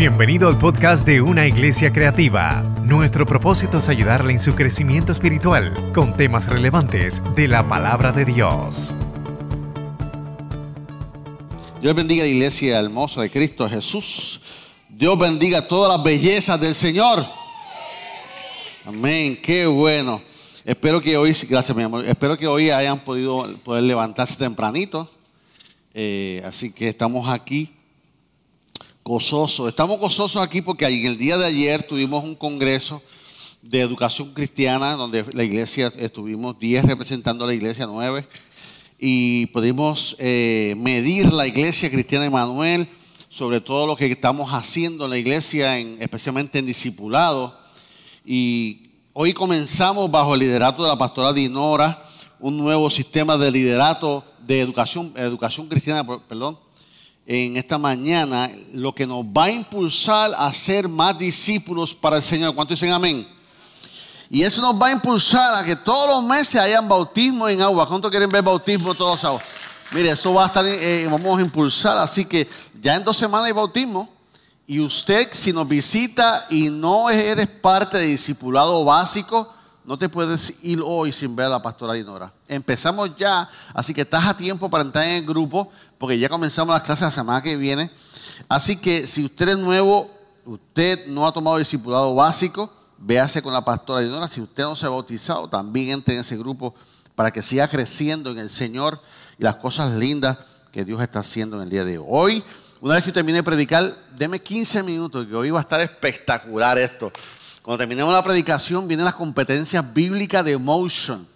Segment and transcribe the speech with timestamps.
[0.00, 2.62] Bienvenido al podcast de Una Iglesia Creativa.
[2.86, 8.24] Nuestro propósito es ayudarle en su crecimiento espiritual con temas relevantes de la palabra de
[8.24, 8.96] Dios.
[11.82, 14.40] Dios bendiga la iglesia hermosa de Cristo Jesús.
[14.88, 17.26] Dios bendiga todas las bellezas del Señor.
[18.86, 20.22] Amén, qué bueno.
[20.64, 25.10] Espero que hoy, gracias mi amor, espero que hoy hayan podido poder levantarse tempranito.
[25.92, 27.76] Eh, así que estamos aquí
[29.10, 29.68] gozosos.
[29.68, 33.02] Estamos gozosos aquí porque en el día de ayer tuvimos un congreso
[33.60, 38.24] de educación cristiana donde la iglesia estuvimos 10 representando a la iglesia 9
[39.00, 42.86] y pudimos eh, medir la iglesia cristiana Emanuel
[43.28, 47.58] sobre todo lo que estamos haciendo en la iglesia, especialmente en discipulado.
[48.24, 52.00] Y hoy comenzamos bajo el liderato de la pastora Dinora
[52.38, 56.56] un nuevo sistema de liderato de educación, educación cristiana, perdón,
[57.32, 62.24] en esta mañana, lo que nos va a impulsar a ser más discípulos para el
[62.24, 62.56] Señor.
[62.56, 63.24] ¿Cuántos dicen amén?
[64.28, 67.86] Y eso nos va a impulsar a que todos los meses hayan bautismo en agua.
[67.86, 69.44] ¿Cuántos quieren ver bautismo todos sábados?
[69.92, 71.98] Mire, eso va a estar, eh, vamos a impulsar.
[71.98, 72.48] Así que
[72.82, 74.08] ya en dos semanas hay bautismo.
[74.66, 80.62] Y usted, si nos visita y no eres parte de discipulado básico, no te puedes
[80.64, 82.32] ir hoy sin ver a la pastora Dinora.
[82.46, 85.70] Empezamos ya, así que estás a tiempo para entrar en el grupo,
[86.00, 87.90] porque ya comenzamos las clases la semana que viene.
[88.48, 90.10] Así que si usted es nuevo,
[90.46, 94.26] usted no ha tomado discipulado básico, véase con la pastora Dinora.
[94.26, 96.74] Si usted no se ha bautizado, también entre en ese grupo
[97.14, 98.98] para que siga creciendo en el Señor
[99.38, 100.38] y las cosas lindas
[100.72, 102.06] que Dios está haciendo en el día de hoy.
[102.08, 102.44] Hoy,
[102.80, 106.78] una vez que termine de predicar, deme 15 minutos, que hoy va a estar espectacular
[106.78, 107.12] esto.
[107.60, 111.28] Cuando terminemos la predicación, vienen las competencias bíblicas de emotion.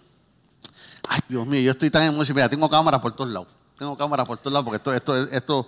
[1.07, 2.33] Ay, Dios mío, yo estoy tan emocionado.
[2.33, 3.49] Mira, tengo cámara por todos lados.
[3.77, 5.67] Tengo cámara por todos lados porque esto, esto, esto,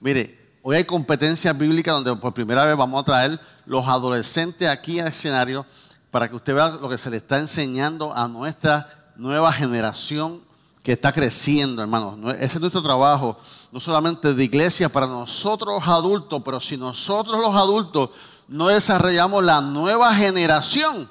[0.00, 5.00] mire, hoy hay competencias bíblicas donde por primera vez vamos a traer los adolescentes aquí
[5.00, 5.64] al escenario
[6.10, 10.40] para que usted vea lo que se le está enseñando a nuestra nueva generación
[10.82, 12.16] que está creciendo, hermanos.
[12.34, 13.38] Ese es nuestro trabajo,
[13.72, 18.10] no solamente de iglesia para nosotros los adultos, pero si nosotros los adultos
[18.48, 21.08] no desarrollamos la nueva generación,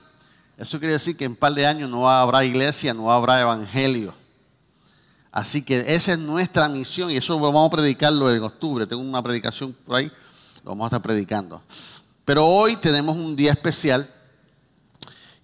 [0.57, 4.13] eso quiere decir que en un par de años no habrá iglesia, no habrá evangelio.
[5.35, 8.87] Así que esa es nuestra misión y eso vamos a predicarlo en octubre.
[8.87, 10.09] Tengo una predicación por ahí,
[10.63, 11.61] lo vamos a estar predicando.
[12.23, 14.09] Pero hoy tenemos un día especial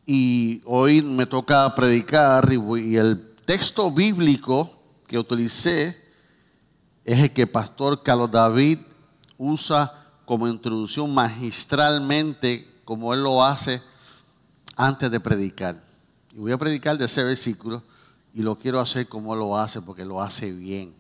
[0.05, 4.73] y hoy me toca predicar y el texto bíblico
[5.07, 6.01] que utilicé
[7.03, 8.79] es el que Pastor Carlos David
[9.37, 9.91] usa
[10.23, 13.81] como introducción magistralmente, como él lo hace
[14.77, 15.83] antes de predicar.
[16.33, 17.83] Y voy a predicar de ese versículo
[18.33, 20.95] y lo quiero hacer como lo hace, porque lo hace bien.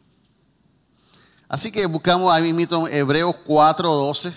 [1.47, 4.33] Así que buscamos ahí mismo Hebreos 4:12.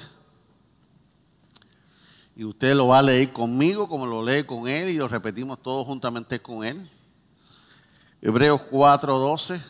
[2.37, 5.63] Y usted lo va a leer conmigo, como lo lee con él, y lo repetimos
[5.63, 6.91] todos juntamente con él.
[8.21, 9.61] Hebreos 4:12.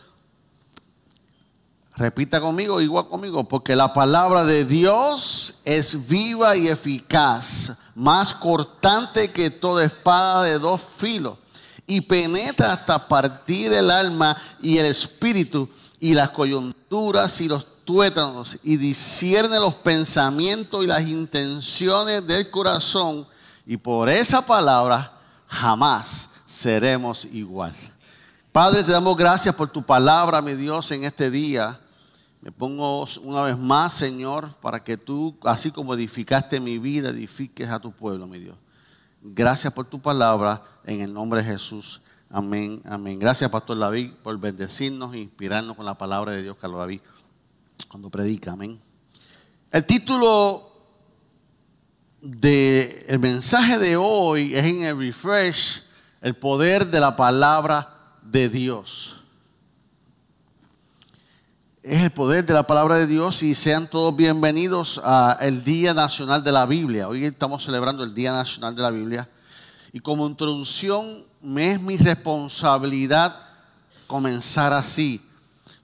[1.96, 9.30] Repita conmigo, igual conmigo, porque la palabra de Dios es viva y eficaz, más cortante
[9.30, 11.38] que toda espada de dos filos,
[11.86, 15.68] y penetra hasta partir el alma y el espíritu,
[16.00, 23.26] y las coyunturas y los tuétanos, y discierne los pensamientos y las intenciones del corazón,
[23.66, 25.12] y por esa palabra
[25.46, 27.74] jamás seremos igual.
[28.52, 31.78] Padre, te damos gracias por tu palabra, mi Dios, en este día.
[32.40, 37.68] Me pongo una vez más, Señor, para que tú, así como edificaste mi vida, edifiques
[37.70, 38.56] a tu pueblo, mi Dios.
[39.26, 42.02] Gracias por tu palabra, en el nombre de Jesús.
[42.28, 43.18] Amén, amén.
[43.18, 47.00] Gracias, Pastor David, por bendecirnos e inspirarnos con la palabra de Dios, Carlos David,
[47.88, 48.52] cuando predica.
[48.52, 48.78] Amén.
[49.70, 50.70] El título
[52.20, 55.84] del mensaje de hoy es en el refresh,
[56.20, 59.23] el poder de la palabra de Dios.
[61.84, 66.42] Es el poder de la palabra de Dios y sean todos bienvenidos al Día Nacional
[66.42, 67.08] de la Biblia.
[67.08, 69.28] Hoy estamos celebrando el Día Nacional de la Biblia
[69.92, 71.04] y como introducción
[71.42, 73.36] me es mi responsabilidad
[74.06, 75.20] comenzar así.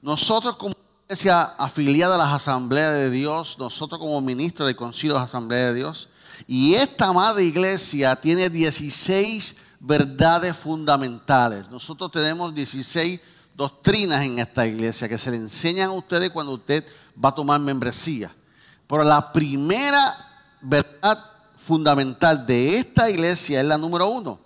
[0.00, 0.74] Nosotros como
[1.04, 5.74] iglesia afiliada a las asambleas de Dios, nosotros como ministros del Concilio de Asamblea de
[5.74, 6.08] Dios,
[6.46, 11.70] y esta madre iglesia tiene 16 verdades fundamentales.
[11.70, 13.20] Nosotros tenemos 16
[13.60, 16.82] doctrinas en esta iglesia que se le enseñan a ustedes cuando usted
[17.22, 18.30] va a tomar membresía.
[18.86, 20.16] Pero la primera
[20.62, 21.18] verdad
[21.58, 24.40] fundamental de esta iglesia es la número uno.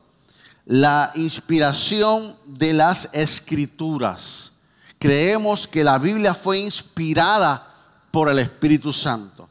[0.67, 4.55] La inspiración de las escrituras.
[4.99, 7.73] Creemos que la Biblia fue inspirada
[8.11, 9.49] por el Espíritu Santo.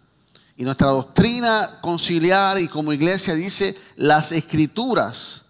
[0.58, 5.44] Y nuestra doctrina conciliar y como iglesia dice, las escrituras,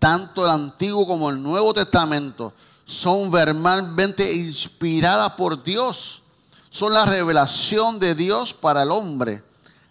[0.00, 2.52] tanto el Antiguo como el Nuevo Testamento,
[2.90, 6.24] son verbalmente inspiradas por Dios.
[6.70, 9.44] Son la revelación de Dios para el hombre,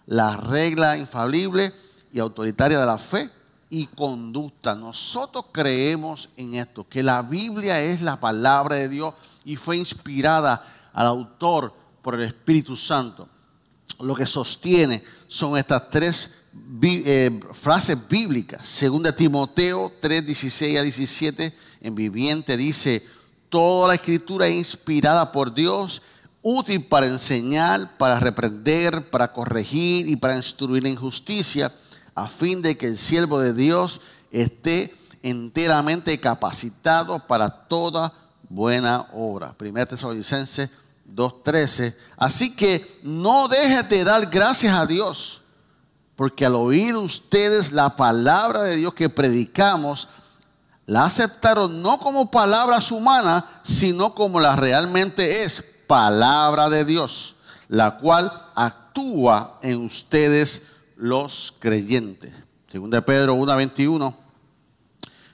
[0.04, 1.72] la regla infalible
[2.12, 3.30] y autoritaria de la fe
[3.70, 4.74] y conducta.
[4.74, 9.14] Nosotros creemos en esto, que la Biblia es la palabra de Dios
[9.46, 10.62] y fue inspirada
[10.92, 13.26] al autor por el Espíritu Santo.
[14.00, 16.34] Lo que sostiene son estas tres
[16.82, 18.66] eh, frases bíblicas.
[18.66, 23.04] Segunda Timoteo 3, 16 a 17 en viviente dice,
[23.48, 26.02] toda la escritura es inspirada por Dios,
[26.42, 31.72] útil para enseñar, para reprender, para corregir y para instruir en justicia
[32.14, 34.00] a fin de que el siervo de Dios
[34.30, 38.12] esté enteramente capacitado para toda
[38.48, 39.54] buena obra.
[39.58, 40.70] 1 Tesalonicenses
[41.14, 41.94] 2.13.
[42.16, 45.42] Así que no dejes de dar gracias a Dios,
[46.16, 50.08] porque al oír ustedes la palabra de Dios que predicamos,
[50.90, 57.36] la aceptaron no como palabras humanas, sino como la realmente es, palabra de Dios,
[57.68, 60.62] la cual actúa en ustedes
[60.96, 62.32] los creyentes.
[62.66, 64.12] Según de Pedro 1.21,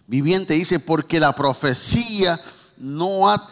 [0.06, 2.38] viviente dice, porque la profecía
[2.76, 3.48] no ha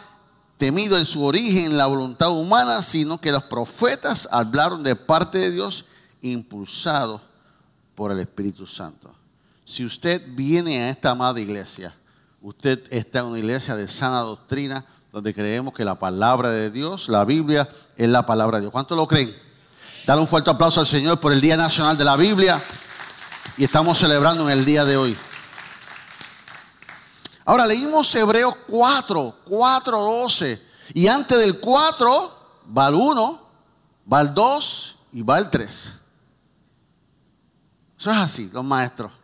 [0.58, 5.52] temido en su origen la voluntad humana, sino que los profetas hablaron de parte de
[5.52, 5.86] Dios
[6.20, 7.22] impulsados
[7.94, 9.23] por el Espíritu Santo.
[9.64, 11.94] Si usted viene a esta amada iglesia,
[12.42, 17.08] usted está en una iglesia de sana doctrina, donde creemos que la palabra de Dios,
[17.08, 18.72] la Biblia, es la palabra de Dios.
[18.72, 19.34] ¿Cuánto lo creen?
[20.06, 22.62] Dar un fuerte aplauso al Señor por el Día Nacional de la Biblia
[23.56, 25.16] y estamos celebrando en el día de hoy.
[27.46, 30.62] Ahora leímos Hebreos 4, 4, 12
[30.94, 33.48] y antes del 4 va el 1,
[34.12, 36.00] va el 2 y va el 3.
[37.98, 39.23] Eso es así, los maestros.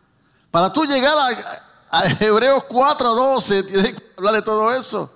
[0.50, 5.12] Para tú llegar a, a Hebreos 4, 12 tienes que hablar de todo eso.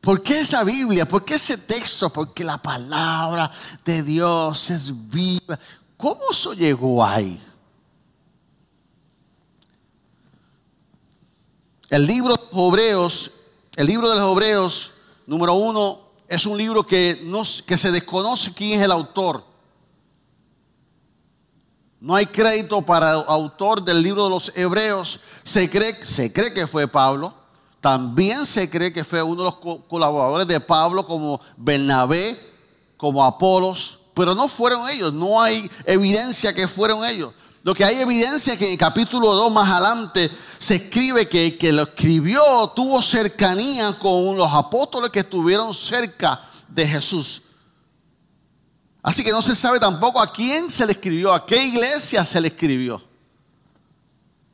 [0.00, 1.06] ¿Por qué esa Biblia?
[1.06, 2.10] ¿Por qué ese texto?
[2.10, 3.50] Porque la palabra
[3.84, 5.58] de Dios es viva.
[5.96, 7.40] ¿Cómo eso llegó ahí?
[11.88, 13.30] El libro de los Hebreos,
[13.76, 14.94] el libro de los Hebreos,
[15.26, 17.30] número uno, es un libro que,
[17.66, 19.44] que se desconoce quién es el autor.
[22.02, 25.20] No hay crédito para el autor del libro de los Hebreos.
[25.44, 27.32] Se cree, se cree que fue Pablo.
[27.80, 32.36] También se cree que fue uno de los colaboradores de Pablo como Bernabé,
[32.96, 37.32] como Apolos, pero no fueron ellos, no hay evidencia que fueron ellos.
[37.62, 40.28] Lo que hay evidencia es que en el capítulo 2 más adelante
[40.58, 42.42] se escribe que el que lo escribió
[42.74, 47.42] tuvo cercanía con los apóstoles que estuvieron cerca de Jesús.
[49.02, 52.40] Así que no se sabe tampoco a quién se le escribió, a qué iglesia se
[52.40, 53.02] le escribió.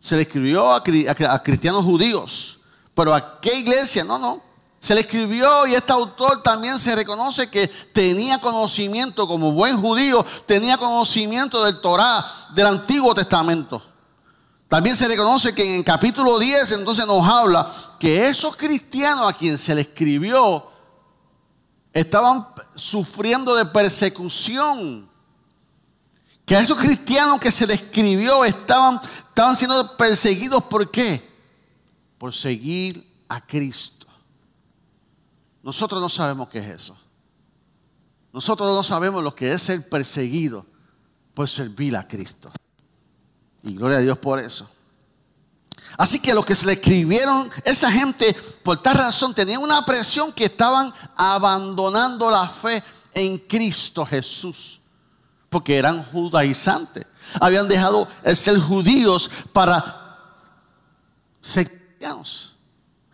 [0.00, 2.60] Se le escribió a, cristianos judíos.
[2.94, 4.04] Pero ¿a qué iglesia?
[4.04, 4.40] No, no.
[4.80, 10.24] Se le escribió y este autor también se reconoce que tenía conocimiento como buen judío,
[10.46, 12.24] tenía conocimiento del Torah,
[12.54, 13.82] del Antiguo Testamento.
[14.68, 19.32] También se reconoce que en el capítulo 10 entonces nos habla que esos cristianos a
[19.32, 20.68] quien se le escribió
[21.92, 25.08] estaban sufriendo de persecución.
[26.44, 30.64] Que a esos cristianos que se le escribió estaban, estaban siendo perseguidos.
[30.64, 31.28] ¿Por qué?
[32.18, 34.06] por seguir a Cristo.
[35.62, 36.98] Nosotros no sabemos qué es eso.
[38.32, 40.66] Nosotros no sabemos lo que es ser perseguido
[41.34, 42.50] por servir a Cristo.
[43.62, 44.68] Y gloria a Dios por eso.
[45.98, 50.32] Así que los que se le escribieron, esa gente, por tal razón, tenían una presión
[50.32, 54.80] que estaban abandonando la fe en Cristo Jesús.
[55.50, 57.04] Porque eran judaizantes.
[57.40, 60.16] Habían dejado el ser judíos para
[61.42, 61.78] ser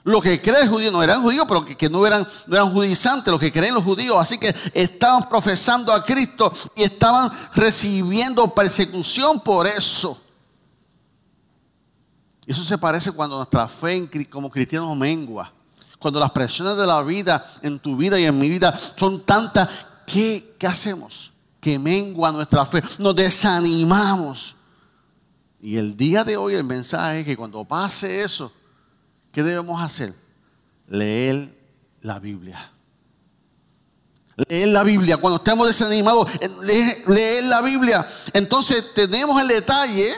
[0.04, 3.40] lo que creen judíos, no eran judíos, pero que, no, eran, no eran judizantes, los
[3.40, 4.16] que creen los judíos.
[4.20, 10.20] Así que estaban profesando a Cristo y estaban recibiendo persecución por eso.
[12.46, 15.52] Eso se parece cuando nuestra fe como cristianos mengua.
[15.98, 19.68] Cuando las presiones de la vida, en tu vida y en mi vida, son tantas,
[20.06, 21.32] ¿qué, qué hacemos?
[21.60, 22.82] Que mengua nuestra fe.
[22.98, 24.56] Nos desanimamos.
[25.60, 28.52] Y el día de hoy el mensaje es que cuando pase eso,
[29.34, 30.14] ¿Qué debemos hacer?
[30.86, 31.52] Leer
[32.02, 32.70] la Biblia.
[34.48, 35.16] Leer la Biblia.
[35.16, 36.30] Cuando estemos desanimados,
[36.62, 38.06] leer, la Biblia.
[38.32, 40.14] Entonces tenemos el detalle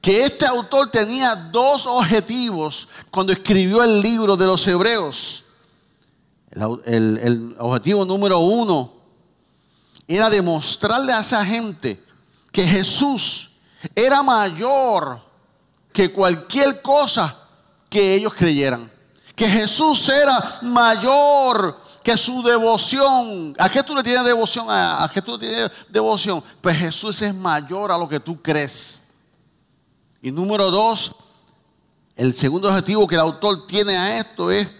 [0.00, 5.44] que este autor tenía dos objetivos cuando escribió el libro de los Hebreos.
[6.86, 8.92] el objetivo número uno
[10.08, 12.02] era demostrarle a esa gente
[12.50, 13.50] que Jesús
[13.94, 15.20] era mayor
[15.92, 17.36] que cualquier cosa
[17.88, 18.90] que ellos creyeran.
[19.34, 23.54] Que Jesús era mayor que su devoción.
[23.58, 24.66] ¿A qué tú le tienes devoción?
[24.68, 26.42] ¿A, qué tú le tienes devoción?
[26.60, 29.09] Pues Jesús es mayor a lo que tú crees.
[30.22, 31.16] Y número dos,
[32.16, 34.70] el segundo objetivo que el autor tiene a esto es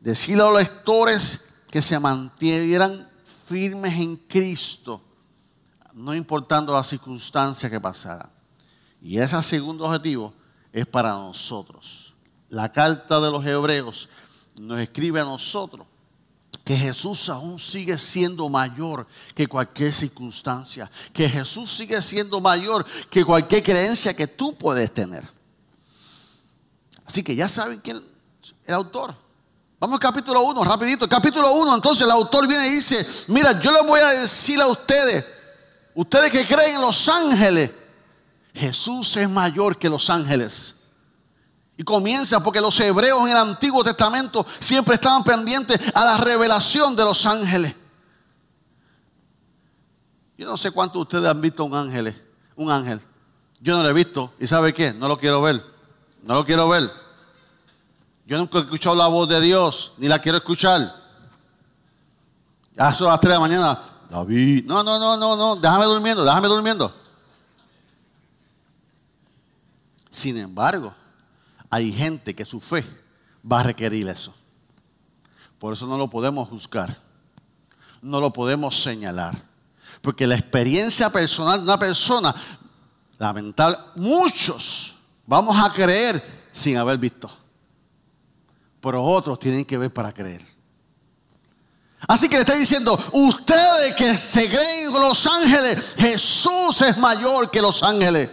[0.00, 3.10] decirle a los lectores que se mantuvieran
[3.46, 5.00] firmes en Cristo,
[5.94, 8.30] no importando la circunstancia que pasara.
[9.00, 10.32] Y ese segundo objetivo
[10.72, 12.14] es para nosotros.
[12.48, 14.08] La carta de los hebreos
[14.60, 15.86] nos escribe a nosotros
[16.66, 19.06] que Jesús aún sigue siendo mayor
[19.36, 25.22] que cualquier circunstancia, que Jesús sigue siendo mayor que cualquier creencia que tú puedes tener.
[27.04, 27.98] Así que ya saben quién
[28.42, 29.14] es el autor.
[29.78, 31.08] Vamos al capítulo 1, rapidito.
[31.08, 34.66] Capítulo 1, entonces el autor viene y dice, mira, yo les voy a decir a
[34.66, 35.24] ustedes,
[35.94, 37.70] ustedes que creen en los ángeles,
[38.52, 40.74] Jesús es mayor que los ángeles.
[41.76, 46.96] Y comienza porque los hebreos en el Antiguo Testamento siempre estaban pendientes a la revelación
[46.96, 47.74] de los ángeles.
[50.38, 52.14] Yo no sé cuántos de ustedes han visto un ángel,
[52.56, 53.00] un ángel.
[53.60, 54.32] Yo no lo he visto.
[54.38, 54.92] ¿Y sabe qué?
[54.92, 55.62] No lo quiero ver.
[56.22, 56.90] No lo quiero ver.
[58.26, 60.80] Yo nunca he escuchado la voz de Dios, ni la quiero escuchar.
[62.92, 63.78] Son las 3 de la mañana.
[64.10, 66.94] David, no, no, no, no, no, déjame durmiendo, déjame durmiendo.
[70.10, 70.94] Sin embargo,
[71.70, 72.84] hay gente que su fe
[73.50, 74.34] va a requerir eso.
[75.58, 76.94] Por eso no lo podemos juzgar,
[78.02, 79.36] no lo podemos señalar.
[80.02, 82.34] Porque la experiencia personal de una persona,
[83.18, 84.96] lamentable, muchos
[85.26, 87.30] vamos a creer sin haber visto.
[88.80, 90.42] Pero otros tienen que ver para creer.
[92.06, 97.60] Así que le está diciendo, ustedes que se creen los ángeles, Jesús es mayor que
[97.60, 98.30] los ángeles.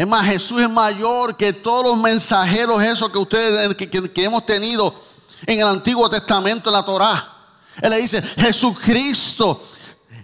[0.00, 4.94] Es más, Jesús es mayor que todos los mensajeros esos que ustedes que, hemos tenido
[5.44, 7.36] en el Antiguo Testamento, en la Torá.
[7.82, 9.62] Él le dice, Jesucristo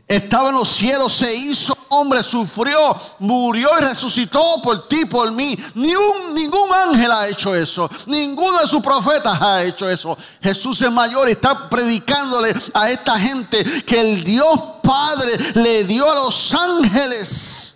[0.09, 5.55] estaba en los cielos, se hizo hombre, sufrió, murió y resucitó por ti, por mí.
[5.75, 7.91] Ni un, ningún ángel ha hecho eso.
[8.07, 10.17] Ninguno de sus profetas ha hecho eso.
[10.41, 16.11] Jesús es mayor y está predicándole a esta gente que el Dios Padre le dio
[16.11, 17.75] a los ángeles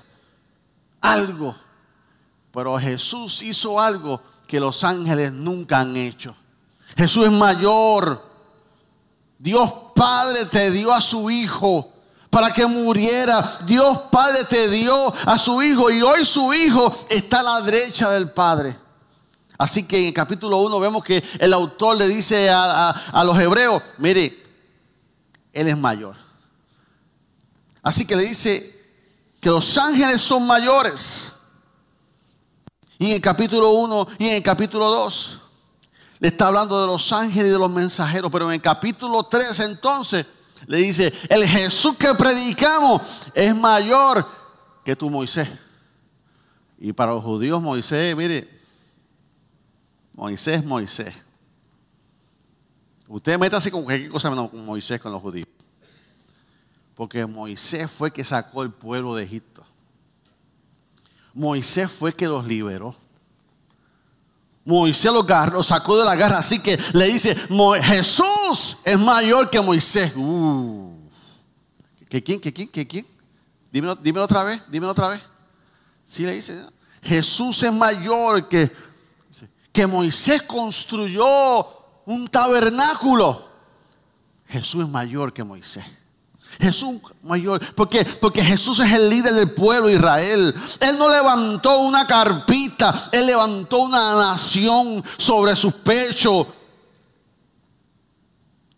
[1.02, 1.54] algo
[2.52, 6.34] pero Jesús hizo algo que los ángeles nunca han hecho.
[6.96, 8.20] Jesús es mayor.
[9.38, 11.92] Dios Padre te dio a su Hijo
[12.30, 13.58] para que muriera.
[13.66, 18.10] Dios Padre te dio a su Hijo y hoy su Hijo está a la derecha
[18.10, 18.76] del Padre.
[19.56, 23.38] Así que en el capítulo 1 vemos que el autor le dice a, a los
[23.38, 24.42] hebreos, mire,
[25.52, 26.16] Él es mayor.
[27.82, 28.78] Así que le dice
[29.40, 31.32] que los ángeles son mayores.
[33.00, 35.38] Y en el capítulo 1 y en el capítulo 2
[36.18, 38.30] le está hablando de los ángeles y de los mensajeros.
[38.30, 40.26] Pero en el capítulo 3 entonces
[40.66, 43.00] le dice, el Jesús que predicamos
[43.32, 44.26] es mayor
[44.84, 45.48] que tu Moisés.
[46.78, 48.46] Y para los judíos Moisés, mire,
[50.12, 51.24] Moisés, Moisés.
[53.08, 55.48] Usted métase con cualquier cosa menos con Moisés con los judíos.
[56.94, 59.64] Porque Moisés fue que sacó el pueblo de Egipto.
[61.34, 62.94] Moisés fue que los liberó.
[64.64, 66.38] Moisés los, sacó de la garra.
[66.38, 67.34] Así que le dice,
[67.82, 70.12] Jesús es mayor que Moisés.
[70.16, 70.90] Uh.
[72.08, 72.40] ¿Que quién?
[72.40, 72.68] ¿Que quién?
[72.68, 73.06] ¿Que quién?
[73.72, 75.22] Dímelo, dímelo otra vez, dímelo otra vez.
[76.04, 76.60] Sí le dice,
[77.02, 78.70] Jesús es mayor que,
[79.72, 81.24] que Moisés construyó
[82.04, 83.48] un tabernáculo.
[84.46, 85.84] Jesús es mayor que Moisés.
[86.60, 87.60] Jesús mayor.
[87.74, 90.54] porque Porque Jesús es el líder del pueblo de Israel.
[90.80, 96.46] Él no levantó una carpita, Él levantó una nación sobre sus pechos.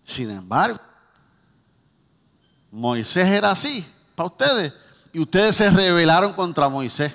[0.04, 0.78] Sin embargo,
[2.70, 3.84] Moisés era así
[4.14, 4.72] para ustedes.
[5.12, 7.12] Y ustedes se rebelaron contra Moisés.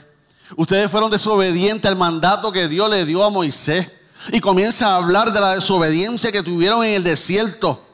[0.55, 3.91] Ustedes fueron desobedientes al mandato que Dios le dio a Moisés.
[4.31, 7.86] Y comienza a hablar de la desobediencia que tuvieron en el desierto.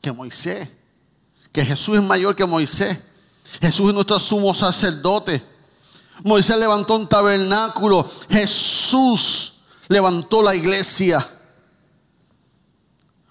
[0.00, 0.68] Que Moisés,
[1.52, 2.98] que Jesús es mayor que Moisés.
[3.60, 5.42] Jesús es nuestro sumo sacerdote.
[6.22, 8.08] Moisés levantó un tabernáculo.
[8.28, 11.26] Jesús levantó la iglesia.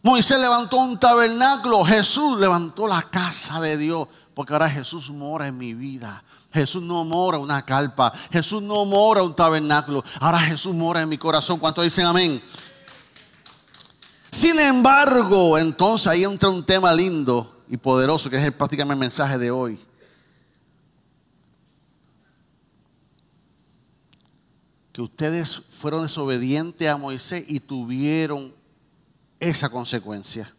[0.01, 1.85] Moisés levantó un tabernáculo.
[1.85, 4.07] Jesús levantó la casa de Dios.
[4.33, 6.23] Porque ahora Jesús mora en mi vida.
[6.51, 8.11] Jesús no mora una carpa.
[8.31, 10.03] Jesús no mora un tabernáculo.
[10.19, 11.59] Ahora Jesús mora en mi corazón.
[11.59, 12.41] ¿Cuántos dicen amén?
[14.39, 19.37] Sin embargo, entonces ahí entra un tema lindo y poderoso que es prácticamente el mensaje
[19.37, 19.77] de hoy.
[24.93, 28.55] Que ustedes fueron desobedientes a Moisés y tuvieron
[29.41, 30.49] esa consecuencia.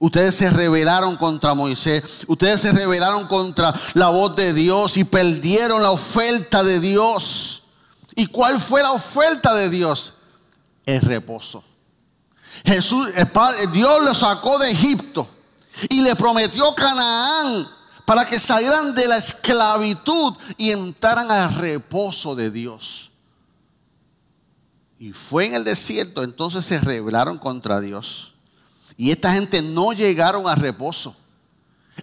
[0.00, 2.24] Ustedes se rebelaron contra Moisés.
[2.26, 7.66] Ustedes se rebelaron contra la voz de Dios y perdieron la oferta de Dios.
[8.16, 10.14] ¿Y cuál fue la oferta de Dios?
[10.84, 11.62] El reposo.
[12.64, 13.08] Jesús,
[13.72, 15.28] Dios lo sacó de Egipto
[15.88, 17.68] y le prometió Canaán
[18.04, 23.10] para que salieran de la esclavitud y entraran al reposo de Dios.
[24.98, 28.34] Y fue en el desierto, entonces se rebelaron contra Dios.
[28.96, 31.16] Y esta gente no llegaron al reposo.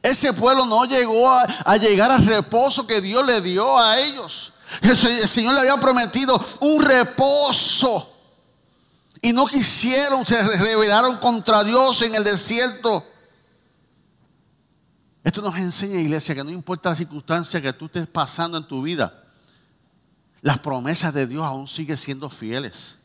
[0.01, 4.53] Ese pueblo no llegó a, llegar al reposo que Dios le dio a ellos.
[4.81, 8.10] El, el Señor le había prometido un reposo.
[9.21, 13.05] Y no quisieron, se rebelaron contra Dios en el desierto.
[15.23, 18.81] Esto nos enseña, iglesia, que no importa la circunstancia que tú estés pasando en tu
[18.81, 19.13] vida,
[20.41, 22.97] las promesas de Dios aún siguen siendo fieles.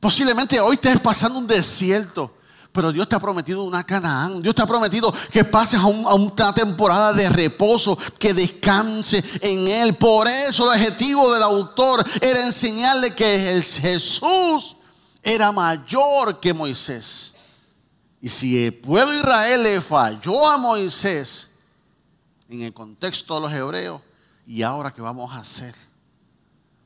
[0.00, 2.36] Posiblemente hoy estés pasando un desierto,
[2.72, 4.40] pero Dios te ha prometido una Canaán.
[4.40, 9.94] Dios te ha prometido que pases a, una temporada de reposo, que descanse en Él.
[9.94, 14.76] Por eso el objetivo del autor era enseñarle que el Jesús
[15.22, 17.34] era mayor que Moisés.
[18.22, 21.58] Y si el pueblo de Israel le falló a Moisés
[22.48, 24.00] en el contexto de los hebreos,
[24.46, 25.74] ¿y ahora qué vamos a hacer?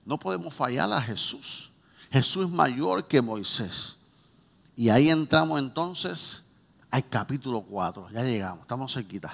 [0.05, 1.71] No podemos fallar a Jesús.
[2.11, 3.96] Jesús es mayor que Moisés.
[4.76, 6.50] Y ahí entramos entonces
[6.90, 8.11] al capítulo 4.
[8.11, 9.33] Ya llegamos, estamos cerquita.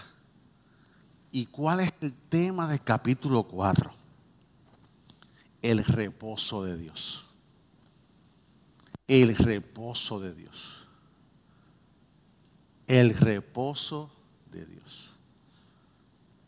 [1.31, 3.93] ¿Y cuál es el tema del capítulo 4?
[5.61, 7.27] El reposo de Dios.
[9.07, 10.83] El reposo de Dios
[12.87, 14.11] el reposo
[14.51, 15.11] de Dios.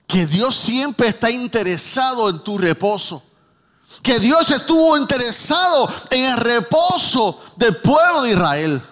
[0.07, 3.23] Que Dios siempre está interesado en tu reposo.
[4.03, 8.83] Que Dios estuvo interesado en el reposo del pueblo de Israel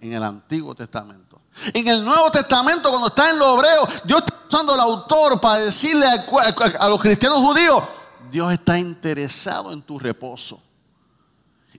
[0.00, 1.40] en el Antiguo Testamento.
[1.74, 5.58] En el Nuevo Testamento, cuando está en los hebreos, Dios está usando al autor para
[5.58, 7.82] decirle a, los cristianos judíos,
[8.30, 10.62] Dios está interesado en tu reposo.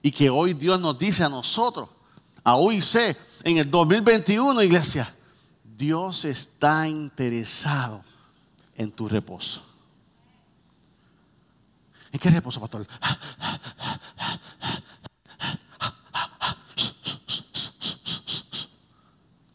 [0.00, 1.88] Y que hoy Dios nos dice a nosotros,
[2.44, 5.12] a hoy sé, en el 2021, iglesia,
[5.64, 8.04] Dios está interesado
[8.76, 9.62] en tu reposo.
[12.12, 12.86] ¿En qué reposo, pastor?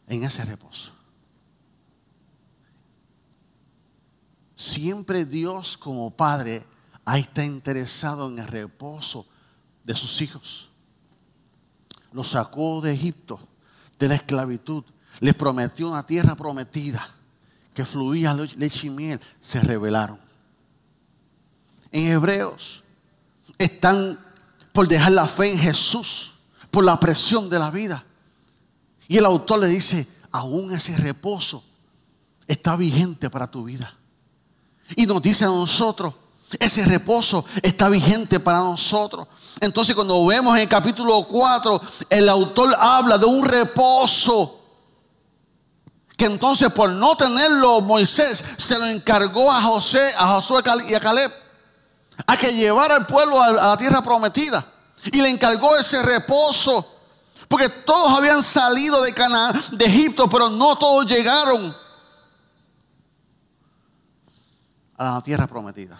[0.08, 0.92] En ese reposo.
[4.56, 6.66] Siempre Dios como Padre
[7.04, 9.26] ahí está interesado en el reposo
[9.84, 10.70] de sus hijos.
[12.12, 13.38] Los sacó de Egipto
[13.98, 14.84] de la esclavitud.
[15.20, 17.06] Les prometió una tierra prometida
[17.74, 19.20] que fluía leche y miel.
[19.40, 20.27] Se rebelaron.
[21.92, 22.82] En Hebreos
[23.58, 24.18] están
[24.72, 26.32] por dejar la fe en Jesús,
[26.70, 28.04] por la presión de la vida.
[29.08, 31.64] Y el autor le dice, aún ese reposo
[32.46, 33.94] está vigente para tu vida.
[34.96, 36.14] Y nos dice a nosotros,
[36.58, 39.26] ese reposo está vigente para nosotros.
[39.60, 44.54] Entonces cuando vemos en el capítulo 4, el autor habla de un reposo.
[46.16, 51.00] Que entonces por no tenerlo Moisés se lo encargó a José, a Josué y a
[51.00, 51.30] Caleb.
[52.26, 54.64] A que llevara al pueblo a la tierra prometida.
[55.12, 56.96] Y le encargó ese reposo.
[57.48, 61.74] Porque todos habían salido de Canaán, de Egipto, pero no todos llegaron
[64.98, 65.98] a la tierra prometida.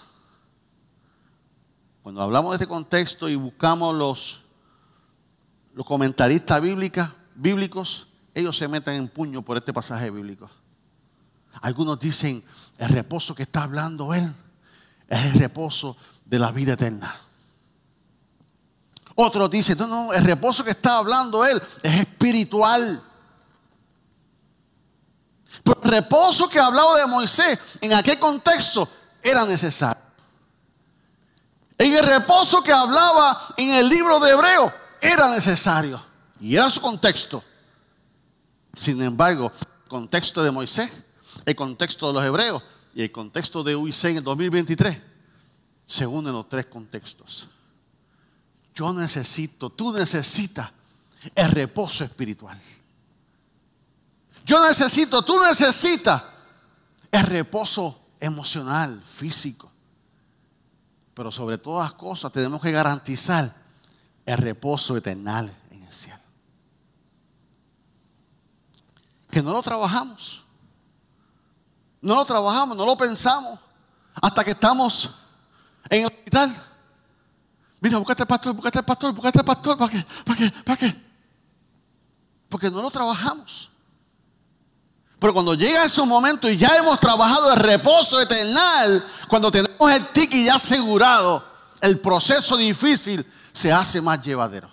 [2.02, 4.42] Cuando hablamos de este contexto y buscamos los,
[5.74, 10.50] los comentaristas bíblicos, ellos se meten en puño por este pasaje bíblico.
[11.62, 12.44] Algunos dicen,
[12.76, 14.34] el reposo que está hablando él
[15.08, 17.14] es el reposo de la vida eterna.
[19.14, 23.02] Otros dicen, no, no, el reposo que está hablando él es espiritual.
[25.64, 28.88] Pero el reposo que hablaba de Moisés en aquel contexto
[29.22, 30.02] era necesario.
[31.78, 36.00] En el reposo que hablaba en el libro de Hebreo era necesario
[36.40, 37.42] y era su contexto.
[38.74, 39.50] Sin embargo,
[39.84, 40.90] el contexto de Moisés,
[41.44, 42.62] el contexto de los hebreos
[42.98, 44.98] y el contexto de UIC en el 2023
[45.86, 47.46] se unen los tres contextos.
[48.74, 50.68] Yo necesito, tú necesitas
[51.32, 52.60] el reposo espiritual.
[54.44, 56.24] Yo necesito, tú necesitas
[57.12, 59.70] el reposo emocional, físico.
[61.14, 63.54] Pero sobre todas las cosas tenemos que garantizar
[64.26, 65.38] el reposo eterno
[65.70, 66.18] en el cielo.
[69.22, 70.47] Porque no lo trabajamos.
[72.00, 73.58] No lo trabajamos, no lo pensamos.
[74.20, 75.10] Hasta que estamos
[75.88, 76.54] en el hospital.
[77.80, 79.76] Mira, búscate el pastor, búscate el pastor, búscate el pastor.
[79.78, 80.06] ¿Para qué?
[80.24, 80.50] ¿Para qué?
[80.64, 80.96] ¿Para qué?
[82.48, 83.70] Porque no lo trabajamos.
[85.18, 90.06] Pero cuando llega ese momento y ya hemos trabajado el reposo eternal, cuando tenemos el
[90.08, 91.44] tiki ya asegurado,
[91.80, 94.68] el proceso difícil se hace más llevadero.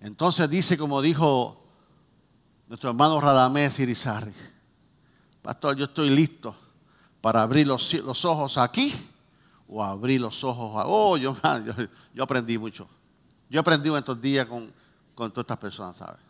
[0.00, 1.60] Entonces dice, como dijo
[2.68, 4.32] nuestro hermano Radamés Irizarri,
[5.46, 6.52] pastor, yo estoy listo
[7.20, 8.92] para abrir los, los ojos aquí
[9.68, 10.74] o abrir los ojos.
[10.74, 11.36] A, oh, yo,
[12.20, 12.88] aprendí mucho.
[13.48, 14.72] Yo aprendí en estos días con,
[15.14, 16.20] con todas estas personas, ¿sabes?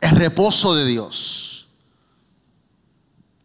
[0.00, 1.66] El reposo de Dios.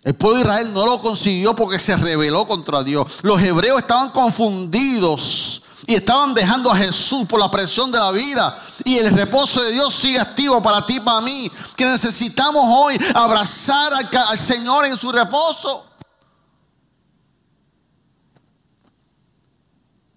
[0.03, 3.21] El pueblo de Israel no lo consiguió porque se rebeló contra Dios.
[3.23, 8.57] Los hebreos estaban confundidos y estaban dejando a Jesús por la presión de la vida.
[8.83, 13.93] Y el reposo de Dios sigue activo para ti, para mí, que necesitamos hoy abrazar
[13.93, 15.87] al, Señor en su reposo.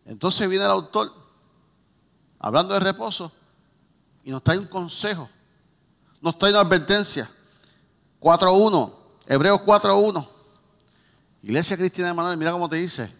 [0.04, 1.12] Entonces viene el autor
[2.38, 3.32] hablando de reposo
[4.22, 5.28] y nos trae un consejo,
[6.20, 7.28] nos trae una advertencia.
[8.20, 8.94] 4.1,
[9.26, 10.26] Hebreos 4.1.
[11.42, 13.12] Iglesia Cristiana de Manuel, mira cómo te dice,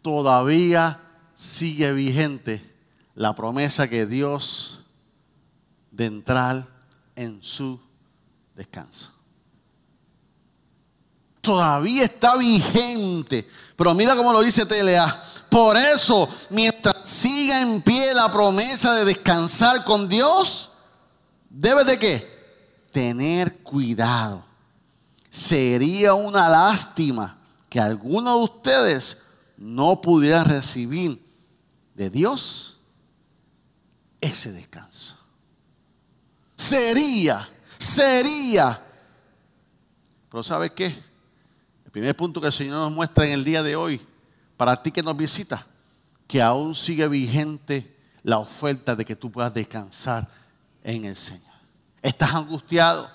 [0.00, 0.98] todavía
[1.40, 2.62] sigue vigente
[3.14, 4.80] la promesa que Dios
[5.90, 6.68] de entrar
[7.16, 7.80] en su
[8.54, 9.10] descanso.
[11.40, 13.48] Todavía está vigente.
[13.74, 15.24] Pero mira cómo lo dice TLA.
[15.48, 20.72] Por eso, mientras siga en pie la promesa de descansar con Dios,
[21.48, 22.38] debe de?
[22.92, 24.44] Tener cuidado.
[25.30, 27.38] Sería una lástima
[27.70, 29.22] que alguno de ustedes
[29.56, 31.29] no pudieran recibir
[32.00, 32.78] de Dios
[34.22, 35.16] ese descanso.
[36.56, 38.80] Sería, sería.
[40.30, 40.86] Pero ¿sabes qué?
[41.84, 44.00] El primer punto que el Señor nos muestra en el día de hoy,
[44.56, 45.66] para ti que nos visita,
[46.26, 50.26] que aún sigue vigente la oferta de que tú puedas descansar
[50.82, 51.52] en el Señor.
[52.00, 53.10] Estás angustiado,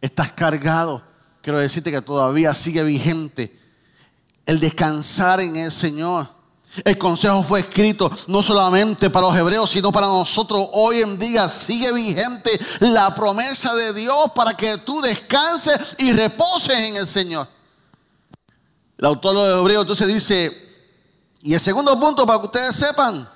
[0.00, 1.02] estás cargado.
[1.42, 3.60] Quiero decirte que todavía sigue vigente
[4.46, 6.39] el descansar en el Señor.
[6.84, 10.68] El consejo fue escrito no solamente para los hebreos, sino para nosotros.
[10.72, 16.78] Hoy en día sigue vigente la promesa de Dios para que tú descanses y reposes
[16.78, 17.48] en el Señor.
[18.98, 20.70] El autor de hebreos entonces dice,
[21.42, 23.28] y el segundo punto para que ustedes sepan,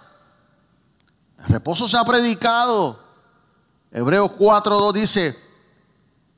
[1.38, 3.02] el reposo se ha predicado.
[3.90, 5.38] Hebreos 4.2 dice,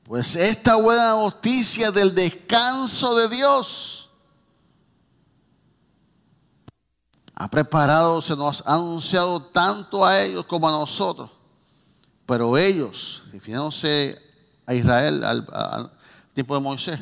[0.05, 3.96] pues esta buena noticia del descanso de Dios
[7.39, 11.31] ha preparado, se nos ha anunciado tanto a ellos como a nosotros.
[12.25, 14.21] Pero ellos, refiriéndose
[14.65, 15.93] a Israel al,
[16.33, 16.99] tiempo de Moisés,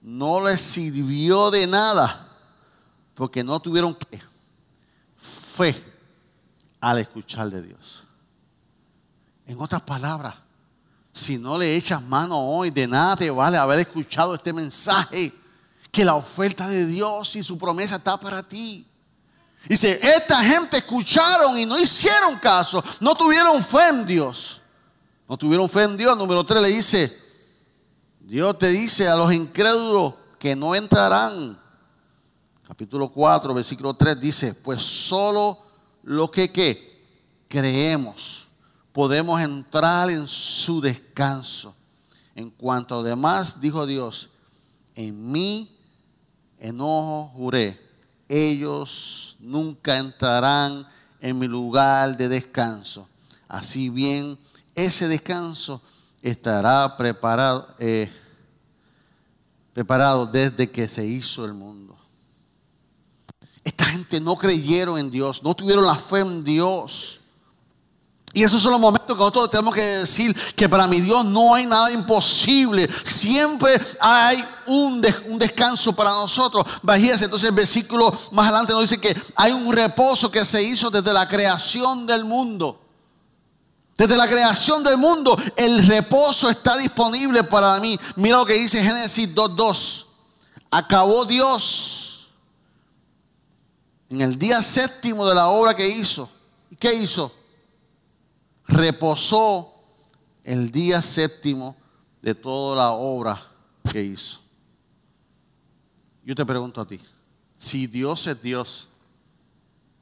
[0.00, 2.28] no les sirvió de nada
[3.14, 3.96] porque no tuvieron
[5.16, 5.84] fe
[6.80, 8.04] al escuchar de Dios.
[9.46, 10.34] En otras palabras,
[11.12, 15.32] si no le echas mano hoy, de nada te vale haber escuchado este mensaje,
[15.92, 18.87] que la oferta de Dios y su promesa está para ti.
[19.68, 24.62] Dice, esta gente escucharon y no hicieron caso, no tuvieron fe en Dios.
[25.28, 26.16] No tuvieron fe en Dios.
[26.16, 27.18] Número 3 le dice,
[28.20, 31.58] Dios te dice a los incrédulos que no entrarán.
[32.66, 35.58] Capítulo 4, versículo 3 dice, pues solo
[36.02, 36.88] lo que ¿qué?
[37.48, 38.48] creemos
[38.98, 41.72] podemos entrar en su descanso.
[42.34, 44.30] En cuanto a demás, dijo Dios,
[44.96, 45.76] en mí
[46.58, 47.80] enojo juré
[48.28, 50.86] ellos nunca entrarán
[51.20, 53.08] en mi lugar de descanso.
[53.48, 54.38] Así bien,
[54.74, 55.80] ese descanso
[56.22, 58.10] estará preparado, eh,
[59.72, 61.96] preparado desde que se hizo el mundo.
[63.64, 67.17] Esta gente no creyeron en Dios, no tuvieron la fe en Dios.
[68.38, 71.56] Y esos son los momentos que nosotros tenemos que decir que para mi Dios no
[71.56, 72.88] hay nada imposible.
[73.04, 76.64] Siempre hay un, descanso para nosotros.
[76.82, 80.88] Bajíase, entonces el versículo más adelante nos dice que hay un reposo que se hizo
[80.88, 82.80] desde la creación del mundo.
[83.96, 87.98] Desde la creación del mundo, el reposo está disponible para mí.
[88.14, 90.04] Mira lo que dice Génesis 2.2.
[90.70, 92.28] Acabó Dios
[94.08, 96.30] en el día séptimo de la obra que hizo.
[96.70, 97.32] ¿Y qué hizo?
[98.68, 99.74] Reposó
[100.44, 101.76] el día séptimo
[102.22, 103.42] de toda la obra
[103.90, 104.40] que hizo.
[106.24, 107.00] Yo te pregunto a ti,
[107.56, 108.88] si Dios es Dios,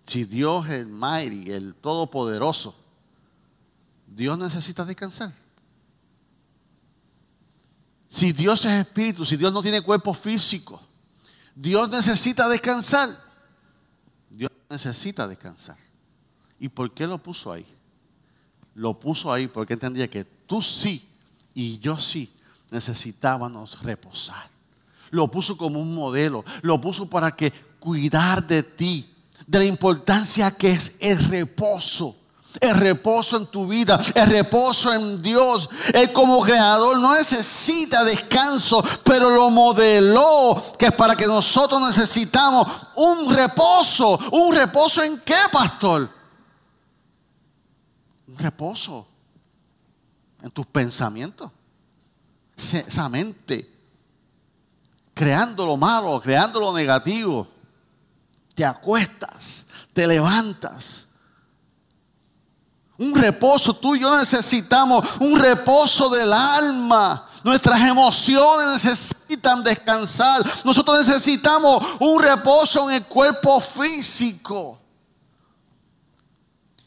[0.02, 2.76] Si Dios es el mighty, el todopoderoso,
[4.06, 5.32] Dios necesita descansar.
[8.06, 10.80] Si Dios es espíritu, si Dios no tiene cuerpo físico,
[11.56, 13.10] Dios necesita descansar.
[14.30, 15.76] Dios necesita descansar.
[16.60, 17.66] ¿Y por qué lo puso ahí?
[18.76, 21.04] Lo puso ahí porque entendía que tú sí
[21.54, 22.30] y yo sí
[22.70, 24.48] necesitábamos reposar.
[25.10, 29.08] Lo puso como un modelo, lo puso para que cuidar de ti,
[29.46, 32.14] de la importancia que es el reposo
[32.60, 35.68] el reposo en tu vida, el reposo en Dios.
[35.92, 42.66] Él como creador no necesita descanso, pero lo modeló que es para que nosotros necesitamos
[42.94, 44.18] un reposo.
[44.32, 46.15] ¿Un reposo en qué, pastor?
[48.38, 49.06] Reposo
[50.42, 51.50] en tus pensamientos.
[52.56, 53.70] Esa mente,
[55.14, 57.46] creando lo malo, creando lo negativo.
[58.54, 61.06] Te acuestas, te levantas
[62.98, 67.28] un reposo tú y yo necesitamos, un reposo del alma.
[67.44, 70.44] Nuestras emociones necesitan descansar.
[70.64, 74.78] Nosotros necesitamos un reposo en el cuerpo físico.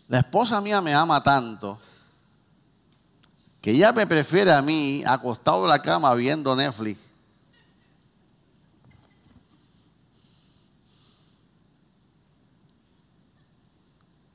[0.09, 1.79] La esposa mía me ama tanto
[3.61, 6.97] que ella me prefiere a mí acostado en la cama viendo Netflix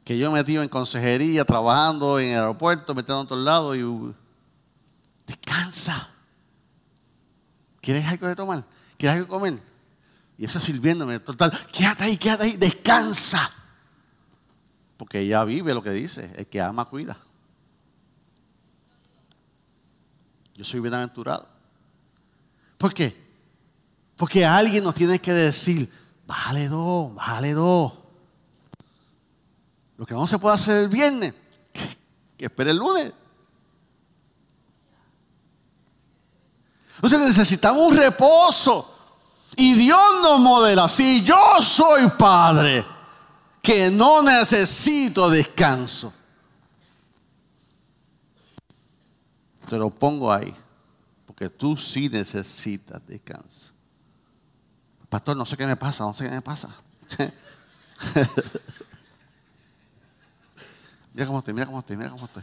[0.04, 4.14] que yo metido en consejería, trabajando en el aeropuerto, metiendo en otro lado y uh,
[5.26, 6.08] descansa.
[7.80, 8.64] ¿Quieres algo de tomar?
[8.98, 9.62] ¿Quieres algo de comer?
[10.36, 13.50] Y eso sirviéndome, total, quédate ahí, quédate ahí, descansa.
[15.04, 17.18] Porque ella vive lo que dice, el que ama cuida.
[20.54, 21.46] Yo soy bienaventurado.
[22.78, 23.14] ¿Por qué?
[24.16, 25.92] Porque alguien nos tiene que decir,
[26.26, 27.92] bájale dos, bájale dos.
[29.98, 31.34] Lo que no se puede hacer el viernes,
[32.38, 33.12] que espere el lunes.
[36.94, 38.90] Entonces necesitamos un reposo.
[39.54, 40.88] Y Dios nos modela.
[40.88, 42.93] Si yo soy padre,
[43.64, 46.12] que no necesito descanso,
[49.68, 50.54] te lo pongo ahí.
[51.24, 53.72] Porque tú sí necesitas descanso.
[55.08, 56.68] Pastor, no sé qué me pasa, no sé qué me pasa.
[61.14, 62.42] Mira cómo estoy, mira cómo estoy, mira cómo estoy.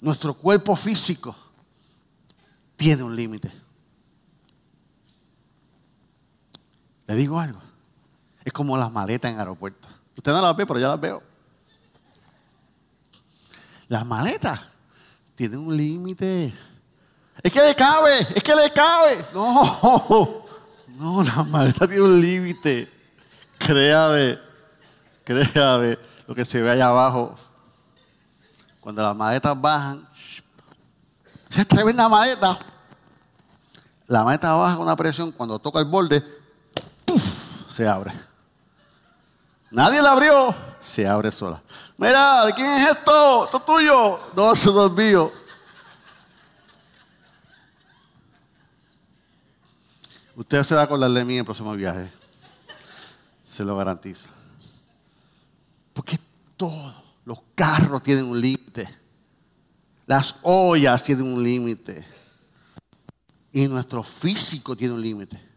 [0.00, 1.36] Nuestro cuerpo físico
[2.74, 3.52] tiene un límite.
[7.08, 7.58] Le digo algo.
[8.44, 9.90] Es como las maletas en aeropuertos.
[10.16, 11.22] Usted no las ve, pero yo las veo.
[13.88, 14.60] Las maletas
[15.34, 16.52] tienen un límite.
[17.42, 19.24] Es que le cabe, es que le cabe.
[19.32, 20.44] No,
[20.88, 22.92] no, las maletas tienen un límite.
[23.58, 24.38] Créame.
[25.24, 27.34] Créame, lo que se ve allá abajo.
[28.80, 30.06] Cuando las maletas bajan,
[31.50, 32.58] esa es tremenda maleta.
[34.06, 36.37] La maleta baja con una presión, cuando toca el borde.
[37.78, 38.12] Se abre.
[39.70, 41.62] Nadie la abrió, se abre sola.
[41.96, 43.44] Mira, ¿de quién es esto?
[43.44, 44.20] ¿Esto es tuyo?
[44.34, 45.32] No, eso es mío.
[50.34, 52.10] Usted se va con la de mí en el próximo viaje.
[53.44, 54.28] Se lo garantizo.
[55.92, 56.18] Porque
[56.56, 58.88] todo, los carros tienen un límite.
[60.04, 62.04] Las ollas tienen un límite.
[63.52, 65.47] Y nuestro físico tiene un límite.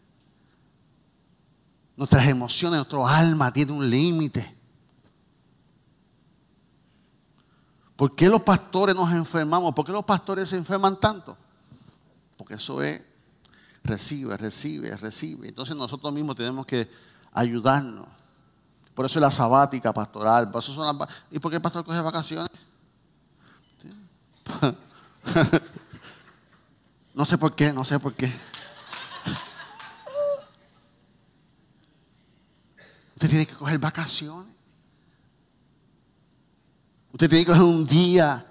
[1.95, 4.57] Nuestras emociones, nuestro alma tiene un límite.
[7.95, 9.75] ¿Por qué los pastores nos enfermamos?
[9.75, 11.37] ¿Por qué los pastores se enferman tanto?
[12.35, 13.05] Porque eso es,
[13.83, 15.49] recibe, recibe, recibe.
[15.49, 16.89] Entonces nosotros mismos tenemos que
[17.31, 18.07] ayudarnos.
[18.95, 20.51] Por eso es la sabática pastoral.
[21.29, 22.49] ¿Y por qué el pastor coge vacaciones?
[27.13, 28.31] no sé por qué, no sé por qué.
[33.21, 34.51] Usted tiene que coger vacaciones.
[37.13, 38.43] Usted tiene que coger un día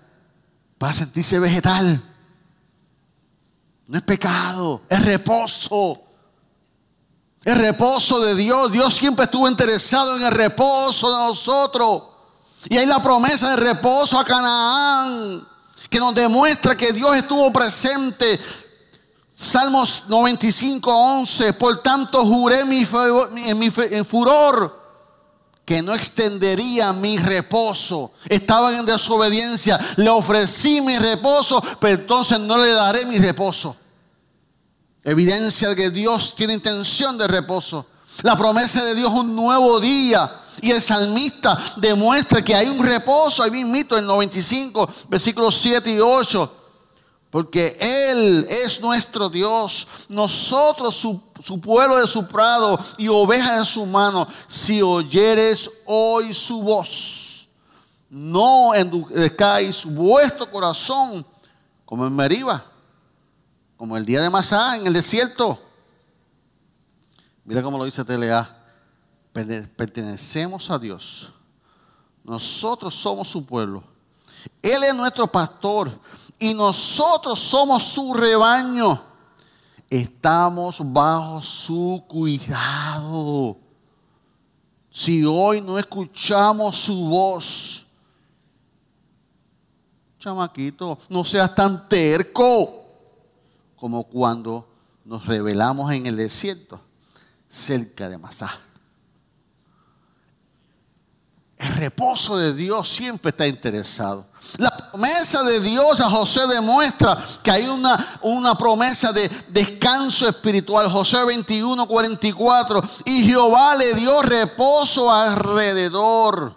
[0.78, 2.00] para sentirse vegetal.
[3.88, 6.00] No es pecado, es reposo.
[7.42, 8.70] El reposo de Dios.
[8.70, 12.04] Dios siempre estuvo interesado en el reposo de nosotros.
[12.68, 15.48] Y hay la promesa de reposo a Canaán,
[15.88, 18.38] que nos demuestra que Dios estuvo presente.
[19.40, 21.54] Salmos 95, 11.
[21.54, 22.86] Por tanto, juré mi,
[23.46, 24.78] en mi furor
[25.64, 28.12] que no extendería mi reposo.
[28.28, 29.80] Estaban en desobediencia.
[29.96, 33.74] Le ofrecí mi reposo, pero entonces no le daré mi reposo.
[35.04, 37.86] Evidencia de que Dios tiene intención de reposo.
[38.20, 40.30] La promesa de Dios un nuevo día.
[40.60, 45.98] Y el salmista demuestra que hay un reposo, ahí mismo en 95, versículos 7 y
[45.98, 46.59] 8.
[47.30, 53.64] Porque Él es nuestro Dios, nosotros su, su, pueblo de su prado y ovejas de
[53.64, 54.26] su mano.
[54.48, 57.46] Si oyeres hoy su voz,
[58.08, 61.24] no endurezcáis vuestro corazón
[61.84, 62.64] como en Meriba,
[63.76, 65.56] como el día de Masá en el desierto.
[67.44, 68.56] Mira cómo lo dice Telea.
[69.32, 71.30] Pertenecemos a Dios.
[72.24, 73.84] Nosotros somos su pueblo.
[74.62, 75.90] Él es nuestro pastor
[76.40, 79.00] y nosotros somos su rebaño.
[79.88, 83.58] Estamos bajo su cuidado.
[84.90, 87.86] Si hoy no escuchamos su voz,
[90.18, 92.84] chamaquito, no seas tan terco
[93.76, 94.66] como cuando
[95.04, 96.80] nos revelamos en el desierto
[97.48, 98.50] cerca de Masá.
[101.58, 104.26] El reposo de Dios siempre está interesado.
[104.56, 110.90] La promesa de Dios a José demuestra que hay una, una promesa de descanso espiritual.
[110.90, 112.82] José 21, 44.
[113.04, 116.54] Y Jehová le dio reposo alrededor,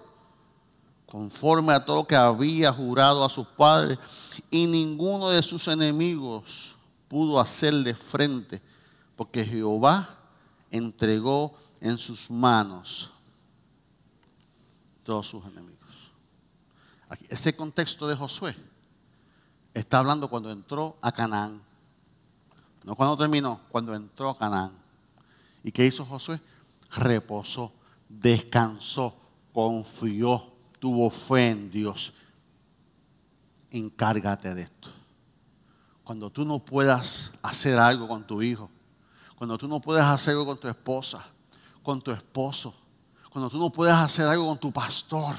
[1.05, 3.99] conforme a todo lo que había jurado a sus padres.
[4.49, 6.75] Y ninguno de sus enemigos
[7.07, 8.61] pudo hacerle frente,
[9.15, 10.09] porque Jehová
[10.71, 13.09] entregó en sus manos
[15.03, 15.72] todos sus enemigos.
[17.29, 18.55] Ese contexto de Josué
[19.73, 21.61] está hablando cuando entró a Canaán.
[22.83, 24.71] No cuando terminó, cuando entró a Canaán.
[25.63, 26.39] ¿Y qué hizo Josué?
[26.91, 27.71] Reposó,
[28.09, 29.15] descansó,
[29.53, 32.13] confió, tuvo fe en Dios.
[33.71, 34.89] Encárgate de esto.
[36.03, 38.69] Cuando tú no puedas hacer algo con tu hijo,
[39.35, 41.25] cuando tú no puedas hacer algo con tu esposa,
[41.81, 42.75] con tu esposo,
[43.29, 45.35] cuando tú no puedas hacer algo con tu pastor,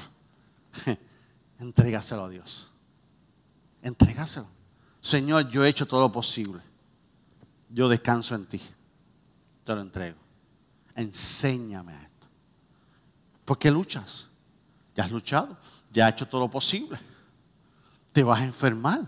[1.59, 2.71] entrégaselo a Dios.
[3.81, 4.47] Entrégaselo.
[5.01, 6.61] Señor, yo he hecho todo lo posible.
[7.69, 8.61] Yo descanso en ti.
[9.63, 10.17] Te lo entrego.
[10.95, 12.27] Enséñame a esto.
[13.43, 14.27] ¿Por qué luchas?
[14.95, 15.57] Ya has luchado.
[15.91, 16.97] Ya has hecho todo lo posible.
[18.11, 19.01] Te vas a enfermar.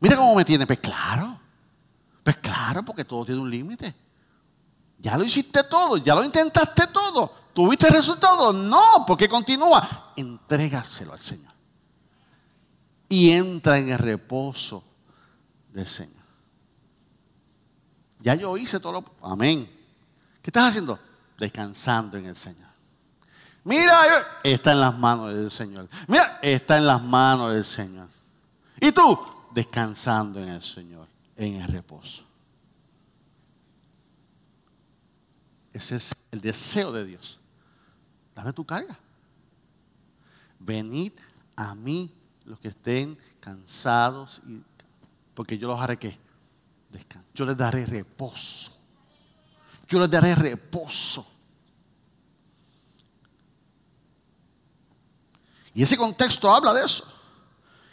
[0.00, 0.66] Mira cómo me tiene.
[0.66, 1.40] Pues claro.
[2.22, 3.94] Pues claro, porque todo tiene un límite.
[5.00, 7.32] Ya lo hiciste todo, ya lo intentaste todo.
[7.54, 8.52] ¿Tuviste resultado?
[8.52, 10.12] No, porque continúa.
[10.16, 11.52] Entrégaselo al Señor.
[13.08, 14.84] Y entra en el reposo
[15.72, 16.20] del Señor.
[18.20, 19.04] Ya yo hice todo lo...
[19.22, 19.68] Amén.
[20.42, 20.98] ¿Qué estás haciendo?
[21.38, 22.68] Descansando en el Señor.
[23.64, 24.02] Mira,
[24.42, 25.88] está en las manos del Señor.
[26.08, 28.06] Mira, está en las manos del Señor.
[28.80, 29.18] ¿Y tú?
[29.52, 32.29] Descansando en el Señor, en el reposo.
[35.72, 37.40] Ese es el deseo de Dios.
[38.34, 38.98] Dame tu carga.
[40.58, 41.12] Venid
[41.56, 42.12] a mí
[42.44, 44.42] los que estén cansados,
[45.34, 46.18] porque yo los haré que
[47.34, 48.72] Yo les daré reposo.
[49.86, 51.26] Yo les daré reposo.
[55.72, 57.19] Y ese contexto habla de eso.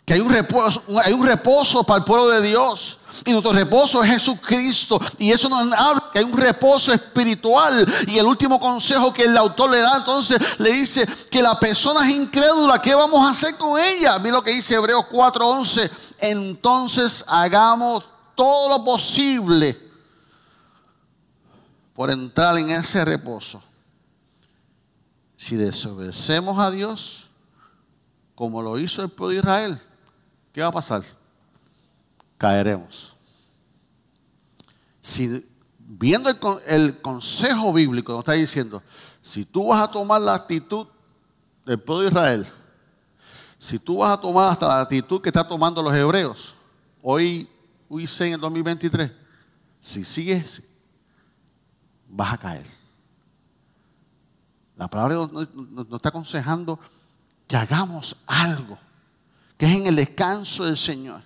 [0.08, 2.98] Que hay un reposo, hay un reposo para el pueblo de Dios.
[3.26, 5.02] Y nuestro reposo es Jesucristo.
[5.18, 7.86] Y eso nos habla que hay un reposo espiritual.
[8.08, 12.08] Y el último consejo que el autor le da, entonces le dice que la persona
[12.08, 12.82] es incrédula.
[12.82, 14.18] ¿Qué vamos a hacer con ella?
[14.20, 15.92] Mira lo que dice Hebreos 4:11.
[16.20, 19.78] Entonces hagamos todo lo posible
[21.94, 23.62] por entrar en ese reposo.
[25.36, 27.26] Si desobedecemos a Dios,
[28.36, 29.82] como lo hizo el pueblo de Israel,
[30.58, 31.04] ¿qué va a pasar?
[32.36, 33.14] Caeremos.
[35.00, 36.32] Si viendo
[36.66, 38.82] el, consejo bíblico, nos está diciendo,
[39.22, 40.88] si tú vas a tomar la actitud
[41.64, 42.48] del pueblo de Israel,
[43.60, 46.56] si tú vas a tomar hasta la actitud que están tomando los hebreos,
[47.04, 47.48] hoy,
[47.88, 49.12] hoy en el 2023,
[49.80, 50.70] si sigues,
[52.08, 52.66] vas a caer.
[54.76, 56.80] La palabra nos está aconsejando
[57.46, 58.80] que hagamos algo,
[59.58, 61.22] que es en el descanso del Señor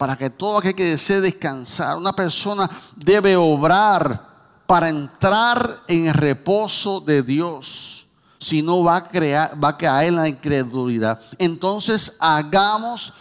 [0.00, 6.14] para que todo aquel que desee descansar, una persona debe obrar para entrar en el
[6.14, 8.06] reposo de Dios.
[8.38, 11.20] Si no va a, va a caer en la incredulidad.
[11.36, 13.12] Entonces hagamos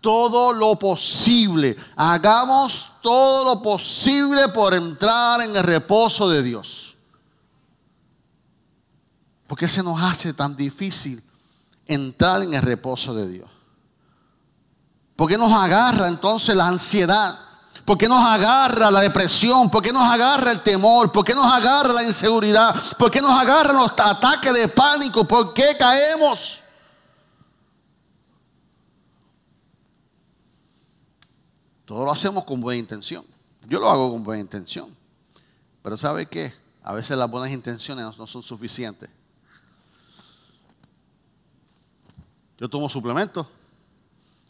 [0.00, 1.76] todo lo posible.
[1.96, 6.94] Hagamos todo lo posible por entrar en el reposo de Dios.
[9.48, 11.20] ¿Por qué se nos hace tan difícil
[11.84, 13.57] entrar en el reposo de Dios?
[15.18, 17.36] ¿Por qué nos agarra entonces la ansiedad?
[17.84, 19.68] ¿Por qué nos agarra la depresión?
[19.68, 21.10] ¿Por qué nos agarra el temor?
[21.10, 22.72] ¿Por qué nos agarra la inseguridad?
[22.96, 25.24] ¿Por qué nos agarran los ataques de pánico?
[25.24, 26.60] ¿Por qué caemos?
[31.84, 33.26] Todo lo hacemos con buena intención.
[33.66, 34.96] Yo lo hago con buena intención.
[35.82, 36.54] Pero ¿sabe qué?
[36.84, 39.10] A veces las buenas intenciones no son suficientes.
[42.56, 43.57] Yo tomo suplementos.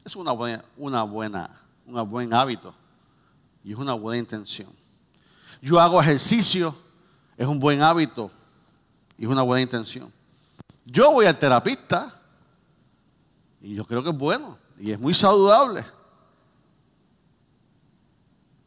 [0.09, 1.51] Es una buena, una buena,
[1.85, 2.75] un buen hábito
[3.63, 4.71] y es una buena intención.
[5.61, 6.75] Yo hago ejercicio,
[7.37, 8.31] es un buen hábito
[9.19, 10.11] y es una buena intención.
[10.87, 12.11] Yo voy al terapista
[13.61, 15.85] y yo creo que es bueno y es muy saludable.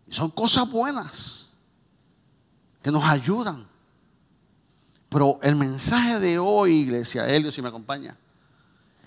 [0.06, 1.50] Y son cosas buenas
[2.84, 3.68] que nos ayudan.
[5.10, 8.16] Pero el mensaje de hoy, iglesia, Helio, si me acompaña,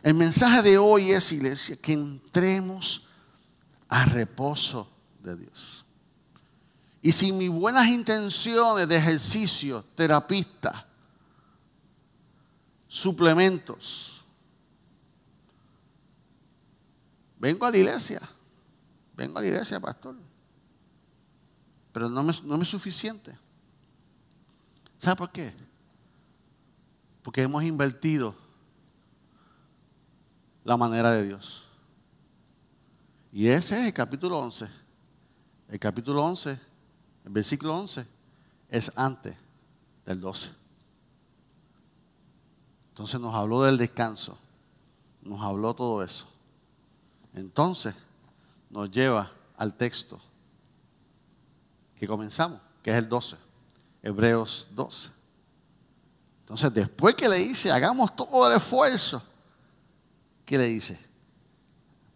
[0.04, 3.08] el mensaje de hoy es, iglesia, que entremos
[3.88, 4.86] a reposo
[5.22, 5.82] de Dios.
[7.00, 10.86] Y sin mis buenas intenciones de ejercicio, terapista,
[12.86, 14.22] suplementos,
[17.38, 18.20] vengo a la iglesia,
[19.16, 20.16] vengo a la iglesia, pastor,
[21.92, 23.38] pero no me, no me es suficiente.
[24.98, 25.54] ¿Sabe por qué?
[27.22, 28.43] Porque hemos invertido
[30.64, 31.68] la manera de Dios.
[33.32, 34.66] Y ese es el capítulo 11.
[35.68, 36.58] El capítulo 11,
[37.24, 38.06] el versículo 11,
[38.68, 39.36] es antes
[40.06, 40.50] del 12.
[42.90, 44.38] Entonces nos habló del descanso,
[45.22, 46.28] nos habló todo eso.
[47.32, 47.94] Entonces
[48.70, 50.20] nos lleva al texto
[51.96, 53.36] que comenzamos, que es el 12,
[54.02, 55.10] Hebreos 12.
[56.40, 59.22] Entonces después que le dice, hagamos todo el esfuerzo,
[60.44, 60.98] ¿qué le dice?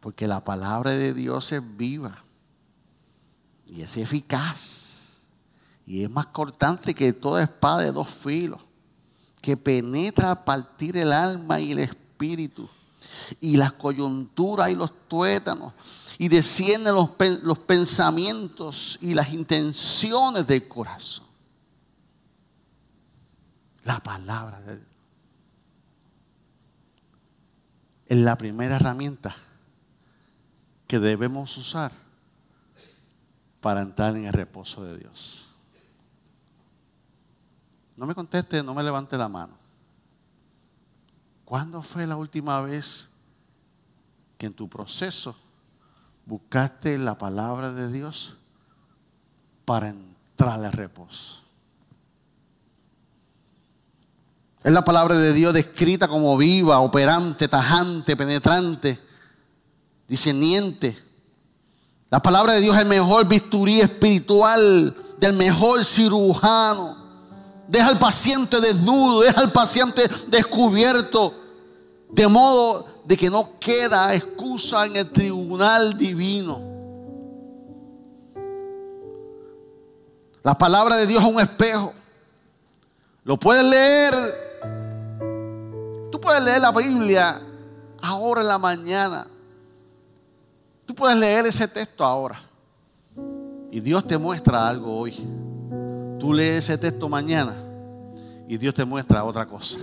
[0.01, 2.23] Porque la palabra de Dios es viva
[3.67, 5.19] y es eficaz
[5.87, 8.61] y es más cortante que toda espada de dos filos
[9.41, 12.69] que penetra a partir el alma y el espíritu
[13.41, 15.73] y las coyunturas y los tuétanos
[16.19, 17.11] y desciende los,
[17.43, 21.25] los pensamientos y las intenciones del corazón.
[23.85, 24.88] La palabra de Dios.
[28.09, 29.35] Es la primera herramienta
[30.87, 31.93] que debemos usar
[33.61, 35.51] para entrar en el reposo de Dios.
[37.97, 39.55] No me conteste, no me levante la mano.
[41.45, 43.15] ¿Cuándo fue la última vez
[44.39, 45.37] que en tu proceso
[46.25, 48.39] buscaste la palabra de Dios
[49.65, 51.48] para entrar al reposo?
[54.69, 59.01] Es la palabra de Dios descrita como viva, operante, tajante, penetrante,
[60.07, 61.09] discerniente
[62.11, 66.97] la palabra de Dios es el mejor bisturí espiritual del mejor cirujano.
[67.69, 71.35] Deja al paciente desnudo, deja al paciente descubierto,
[72.11, 76.61] de modo de que no queda excusa en el tribunal divino.
[80.43, 81.93] La palabra de Dios es un espejo.
[83.25, 84.15] Lo puedes leer.
[86.11, 87.41] Tú puedes leer la Biblia
[88.03, 89.27] ahora en la mañana.
[90.87, 92.39] Tú puedes leer ese texto ahora.
[93.71, 95.15] Y Dios te muestra algo hoy.
[96.19, 97.55] Tú lees ese texto mañana
[98.49, 99.79] y Dios te muestra otra cosa.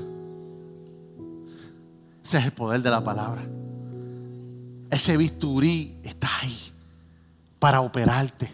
[2.24, 3.44] Ese es el poder de la palabra.
[4.90, 6.74] Ese bisturí está ahí
[7.60, 8.50] para operarte.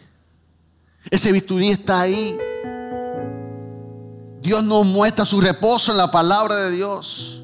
[1.10, 2.38] Ese bisturí está ahí.
[4.42, 7.42] Dios nos muestra su reposo en la palabra de Dios.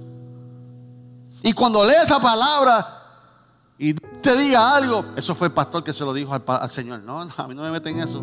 [1.43, 2.85] Y cuando lees esa palabra,
[3.77, 7.01] y te diga algo, eso fue el pastor que se lo dijo al, Señor.
[7.03, 8.19] No, a mí no me meten en eso.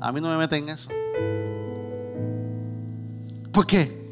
[0.00, 0.90] A mí no me meten en eso.
[3.52, 4.04] ¿Por qué?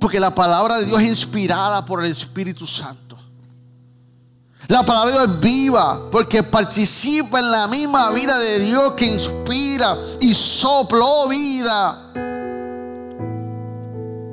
[0.00, 3.05] Porque la palabra de Dios es inspirada por el Espíritu Santo.
[4.68, 9.06] La palabra de Dios es viva porque participa en la misma vida de Dios que
[9.06, 12.12] inspira y sopló vida.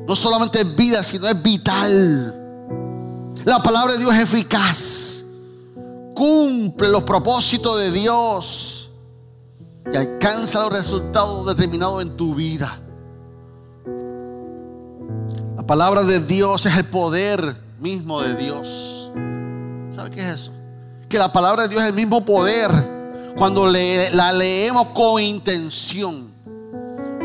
[0.07, 2.43] No solamente es vida, sino es vital.
[3.45, 5.23] La palabra de Dios es eficaz.
[6.15, 8.89] Cumple los propósitos de Dios.
[9.91, 12.79] Y alcanza los resultados determinados en tu vida.
[15.57, 19.02] La palabra de Dios es el poder mismo de Dios.
[19.95, 20.51] ¿Sabe qué es eso?
[21.07, 22.71] Que la palabra de Dios es el mismo poder
[23.37, 26.31] cuando la leemos con intención.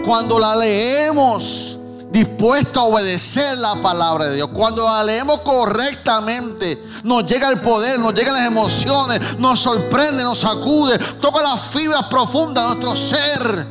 [0.04, 1.78] Cuando la leemos
[2.10, 7.98] dispuesto a obedecer la palabra de Dios, cuando la leemos correctamente, Nos llega el poder,
[8.00, 13.66] nos llegan las emociones, nos sorprende, nos sacude, toca las fibras profundas de nuestro ser.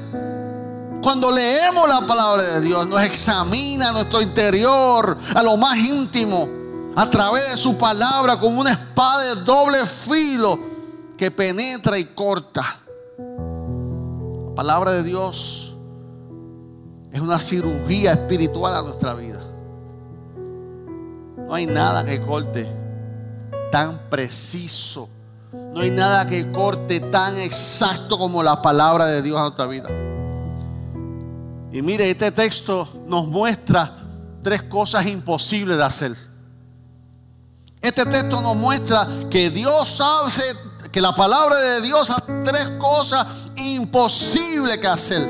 [1.01, 6.47] Cuando leemos la palabra de Dios, nos examina nuestro interior a lo más íntimo,
[6.97, 10.57] a través de su palabra, como una espada de doble filo
[11.15, 12.63] que penetra y corta.
[13.19, 15.75] La palabra de Dios
[17.11, 19.39] es una cirugía espiritual a nuestra vida.
[21.37, 22.67] No hay nada que corte
[23.71, 25.07] tan preciso.
[25.53, 29.87] No hay nada que corte tan exacto como la palabra de Dios a nuestra vida.
[31.71, 33.99] Y mire, este texto nos muestra
[34.41, 36.26] tres cosas imposibles de hacer.
[37.81, 40.43] Este texto nos muestra que Dios hace,
[40.91, 45.27] que la palabra de Dios hace tres cosas imposibles que hacer.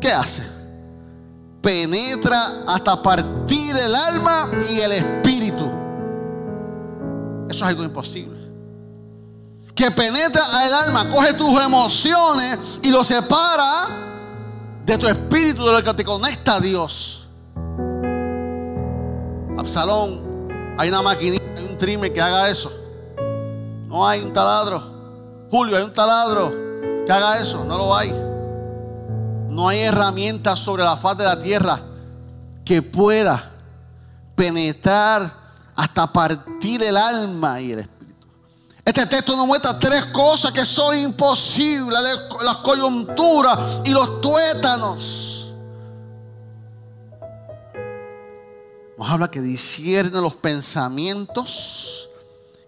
[0.00, 0.54] ¿Qué hace?
[1.64, 5.64] penetra hasta partir el alma y el espíritu.
[7.48, 8.38] Eso es algo imposible.
[9.74, 13.88] Que penetra al alma, coge tus emociones y lo separa
[14.84, 17.28] de tu espíritu, de lo que te conecta a Dios.
[19.56, 20.33] Absalón,
[20.76, 22.70] hay una maquinita, hay un trime que haga eso.
[23.86, 24.82] No hay un taladro.
[25.50, 26.52] Julio, hay un taladro
[27.06, 27.64] que haga eso.
[27.64, 28.12] No lo hay.
[29.48, 31.80] No hay herramienta sobre la faz de la tierra
[32.64, 33.50] que pueda
[34.34, 35.30] penetrar
[35.76, 37.94] hasta partir el alma y el espíritu.
[38.84, 41.98] Este texto nos muestra tres cosas que son imposibles,
[42.42, 45.33] las coyunturas y los tuétanos.
[49.04, 52.08] Nos habla que discierne los pensamientos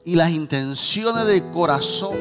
[0.04, 2.14] y las intenciones del corazón.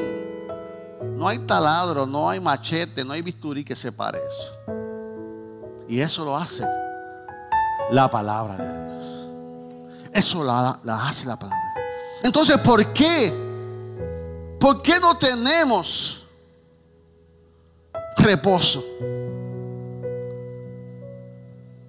[1.18, 4.52] No hay taladro, no hay machete, no hay bisturí que separe eso.
[5.86, 6.64] Y eso lo hace
[7.90, 9.28] la palabra de Dios.
[10.14, 11.74] Eso la, hace la palabra.
[12.22, 13.34] Entonces, ¿por qué?
[14.58, 16.24] ¿Por qué no tenemos
[18.16, 18.82] reposo?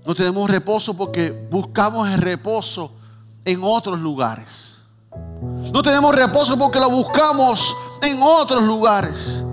[0.08, 2.90] No tenemos reposo porque buscamos el reposo
[3.44, 4.78] en otros lugares.
[5.74, 9.44] No tenemos reposo porque lo buscamos en otros lugares.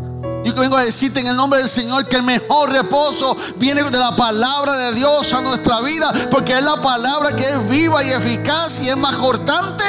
[0.45, 3.99] Y vengo a decirte en el nombre del Señor que el mejor reposo viene de
[3.99, 8.11] la palabra de Dios a nuestra vida, porque es la palabra que es viva y
[8.11, 9.83] eficaz y es más cortante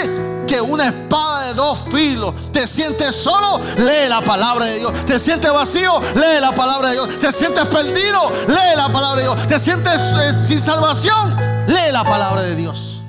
[0.48, 2.34] que una espada de dos filos.
[2.52, 4.94] Te sientes solo, lee la palabra de Dios.
[5.06, 7.20] Te sientes vacío, lee la palabra de Dios.
[7.20, 9.05] Te sientes perdido, lee la palabra.
[9.56, 11.34] Te sientes eh, sin salvación,
[11.66, 13.02] lee la palabra de Dios.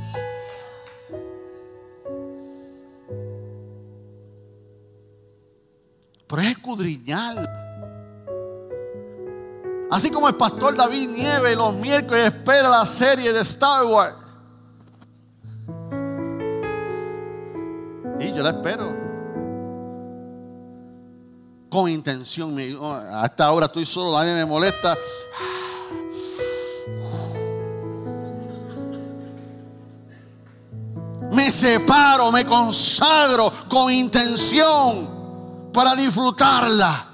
[6.29, 7.37] pero es escudriñar.
[9.91, 14.15] Así como el pastor David Nieve los miércoles espera la serie de Star Wars.
[18.21, 18.95] Y yo la espero.
[21.69, 22.57] Con intención.
[22.81, 24.97] A esta hora estoy solo, nadie me molesta.
[31.33, 35.09] Me separo, me consagro con intención
[35.73, 37.07] para disfrutarla.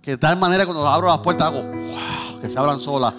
[0.00, 1.62] Que de tal manera cuando abro las puertas hago
[2.40, 3.14] que se abran solas.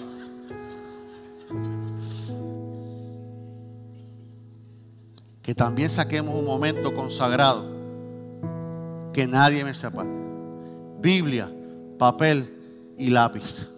[5.42, 7.64] Que también saquemos un momento consagrado.
[9.12, 10.10] Que nadie me separe.
[11.00, 11.50] Biblia,
[11.98, 13.68] papel y lápiz.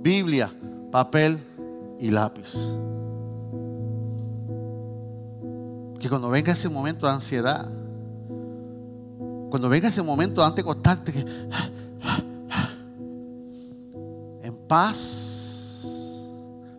[0.00, 0.50] Biblia,
[0.90, 1.42] papel
[1.98, 2.54] y lápiz.
[5.98, 7.68] Que cuando venga ese momento de ansiedad,
[9.50, 11.12] cuando venga ese momento antes de acostarte,
[14.42, 15.86] en paz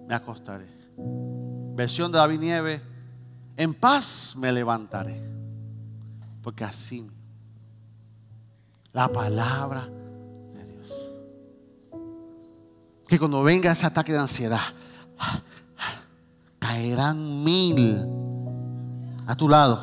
[0.07, 0.67] me acostaré.
[1.75, 2.81] Versión de David Nieve,
[3.57, 5.19] en paz me levantaré.
[6.41, 7.09] Porque así
[8.93, 9.87] la palabra
[10.53, 10.93] de Dios.
[13.07, 14.61] Que cuando venga ese ataque de ansiedad,
[16.59, 18.28] caerán mil
[19.29, 19.79] a tu lado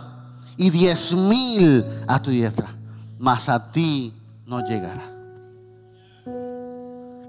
[0.56, 2.76] y diez mil a tu diestra
[3.18, 4.12] mas a ti
[4.46, 5.02] no llegará.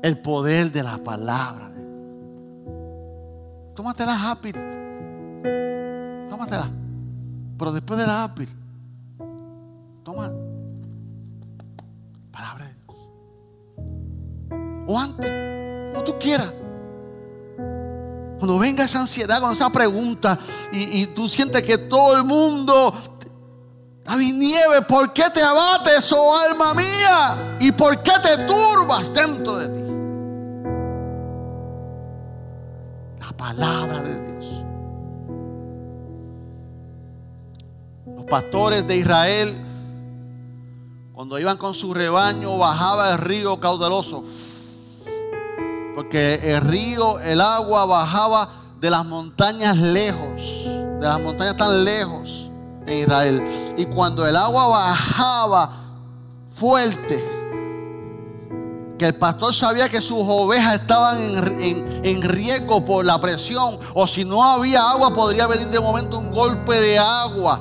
[0.03, 1.69] El poder de la palabra.
[3.75, 4.59] Tómatela rápido.
[6.29, 6.69] Tómatela.
[7.57, 8.47] Pero después de la ápil,
[10.03, 10.31] toma
[12.31, 13.09] palabra de Dios.
[14.87, 16.53] O antes, como tú quieras.
[18.37, 20.37] Cuando venga esa ansiedad, con esa pregunta,
[20.71, 22.93] y, y tú sientes que todo el mundo
[24.07, 27.57] David Nieve, ¿por qué te abates, oh alma mía?
[27.59, 29.83] ¿Y por qué te turbas dentro de ti?
[33.19, 34.63] La palabra de Dios.
[38.15, 39.57] Los pastores de Israel,
[41.11, 44.23] cuando iban con su rebaño, bajaba el río caudaloso.
[45.97, 48.47] Porque el río, el agua bajaba
[48.79, 50.65] de las montañas lejos,
[50.99, 52.51] de las montañas tan lejos
[52.85, 53.43] en Israel.
[53.77, 55.71] Y cuando el agua bajaba
[56.53, 57.19] fuerte,
[58.99, 61.17] que el pastor sabía que sus ovejas estaban
[61.63, 66.31] en, riesgo por la presión, o si no había agua, podría venir de momento un
[66.31, 67.59] golpe de agua.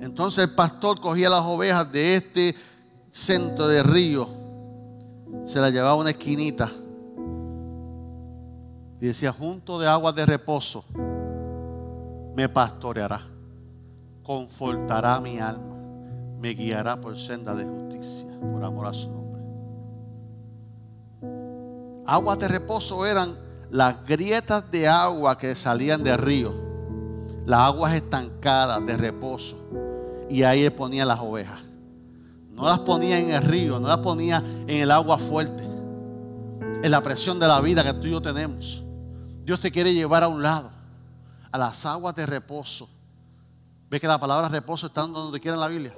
[0.00, 2.56] Entonces el pastor cogía las ovejas de este
[3.08, 4.37] centro de río,
[5.44, 6.70] se las llevaba a una esquinita
[9.00, 10.84] y decía: Junto de aguas de reposo
[12.36, 13.22] me pastoreará,
[14.22, 15.78] confortará mi alma
[16.40, 19.42] me guiará por senda de justicia, por amor a su nombre.
[22.06, 23.34] Aguas de reposo eran
[23.70, 26.54] las grietas de agua que salían del río,
[27.44, 29.56] las aguas estancadas de reposo,
[30.30, 31.60] y ahí él ponía las ovejas.
[32.58, 37.00] No las ponía en el río, no las ponía en el agua fuerte, en la
[37.00, 38.82] presión de la vida que tú y yo tenemos.
[39.44, 40.68] Dios te quiere llevar a un lado,
[41.52, 42.88] a las aguas de reposo.
[43.88, 45.94] Ve que la palabra reposo está donde quiera en la Biblia.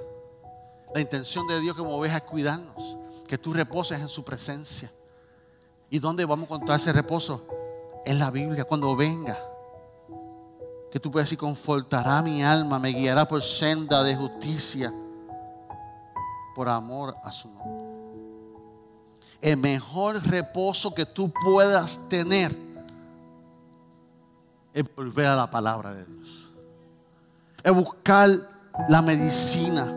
[0.93, 2.97] La intención de Dios como oveja es cuidarnos,
[3.27, 4.91] que tú reposes en su presencia.
[5.89, 7.43] ¿Y dónde vamos a encontrar ese reposo?
[8.05, 9.37] En la Biblia, cuando venga.
[10.91, 14.93] Que tú puedas decir, confortará mi alma, me guiará por senda de justicia,
[16.55, 17.91] por amor a su nombre.
[19.41, 22.55] El mejor reposo que tú puedas tener
[24.73, 26.47] es volver a la palabra de Dios.
[27.63, 28.29] Es buscar
[28.87, 29.87] la medicina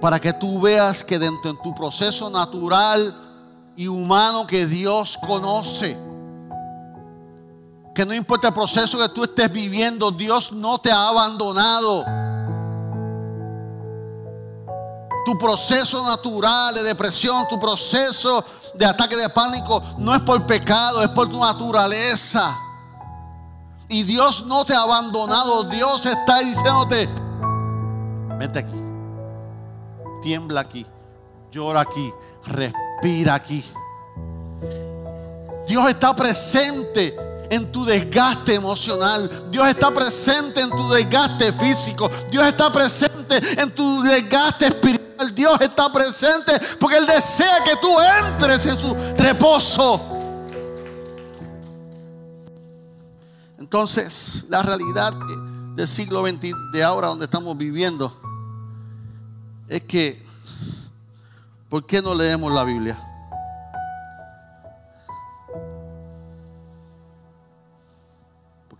[0.00, 3.14] para que tú veas que dentro de tu proceso natural
[3.76, 5.96] y humano que Dios conoce,
[7.94, 12.04] que no importa el proceso que tú estés viviendo, Dios no te ha abandonado.
[15.24, 18.44] Tu proceso natural de depresión, tu proceso
[18.74, 22.56] de ataque de pánico, no es por pecado, es por tu naturaleza.
[23.88, 25.64] Y Dios no te ha abandonado.
[25.64, 27.08] Dios está diciéndote,
[28.38, 28.82] vente aquí
[30.22, 30.86] tiembla aquí,
[31.50, 32.14] llora aquí,
[32.46, 33.62] respira aquí.
[35.66, 37.14] Dios está presente
[37.52, 39.30] en tu desgaste emocional.
[39.50, 42.10] Dios está presente en tu desgaste físico.
[42.30, 45.34] Dios está presente en tu desgaste espiritual.
[45.34, 50.00] Dios está presente porque Él desea que tú entres en su reposo.
[53.58, 55.12] Entonces, la realidad
[55.74, 58.16] del siglo XX, de ahora donde estamos viviendo,
[59.68, 60.24] es que,
[61.68, 63.11] ¿por qué no leemos la Biblia?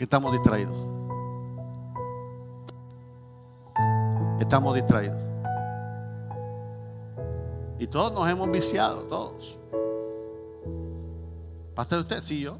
[0.02, 0.76] Estamos distraídos.
[4.40, 5.16] Estamos distraídos.
[7.78, 9.60] Y todos nos hemos viciado, todos.
[11.76, 12.58] Pastor, usted, sí, yo.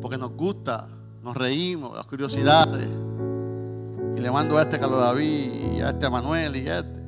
[0.00, 0.86] Porque nos gusta,
[1.24, 2.88] nos reímos, las curiosidades.
[4.16, 7.02] Y le mando a este Carlos David y a este Manuel y a este.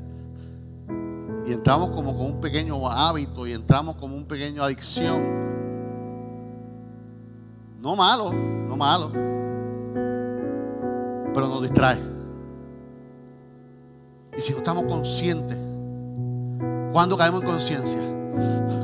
[1.47, 5.47] Y entramos como con un pequeño hábito y entramos como un pequeño adicción.
[7.87, 9.12] No malo, no malo.
[11.32, 12.01] Pero nos distrae.
[14.37, 15.57] Y si no estamos conscientes,
[16.91, 18.01] ¿cuándo caemos en conciencia?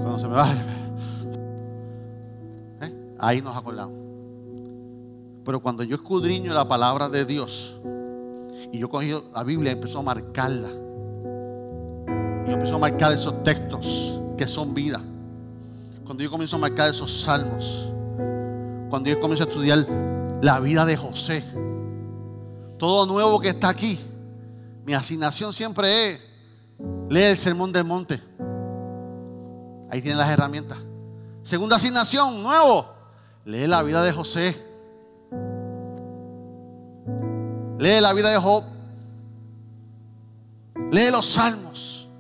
[0.02, 0.54] Cuando se me va.
[2.82, 3.14] ¿Eh?
[3.18, 3.98] Ahí nos acordamos.
[5.46, 7.74] Pero cuando yo escudriño la palabra de Dios,
[8.70, 10.70] y yo cogí la Biblia y empezó a marcarla.
[12.46, 15.00] Yo empezó a marcar esos textos que son vida.
[16.04, 17.91] Cuando yo comienzo a marcar esos salmos.
[18.92, 19.86] Cuando yo comienzo a estudiar
[20.42, 21.42] la vida de José.
[22.78, 23.98] Todo nuevo que está aquí.
[24.84, 26.20] Mi asignación siempre es
[27.08, 28.20] leer el sermón del monte.
[29.90, 30.76] Ahí tienen las herramientas.
[31.40, 32.86] Segunda asignación, nuevo.
[33.46, 34.54] Lee la vida de José.
[37.78, 38.62] Lee la vida de Job.
[40.90, 42.10] Lee los salmos.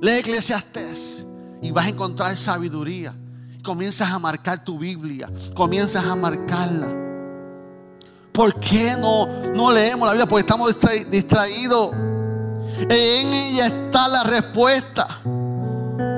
[0.00, 1.26] Lee Eclesiastes.
[1.60, 3.16] Y vas a encontrar sabiduría.
[3.62, 5.28] Comienzas a marcar tu Biblia.
[5.54, 6.88] Comienzas a marcarla.
[8.32, 10.28] ¿Por qué no, no leemos la Biblia?
[10.28, 10.76] Porque estamos
[11.10, 11.90] distraídos.
[12.88, 15.06] En ella está la respuesta.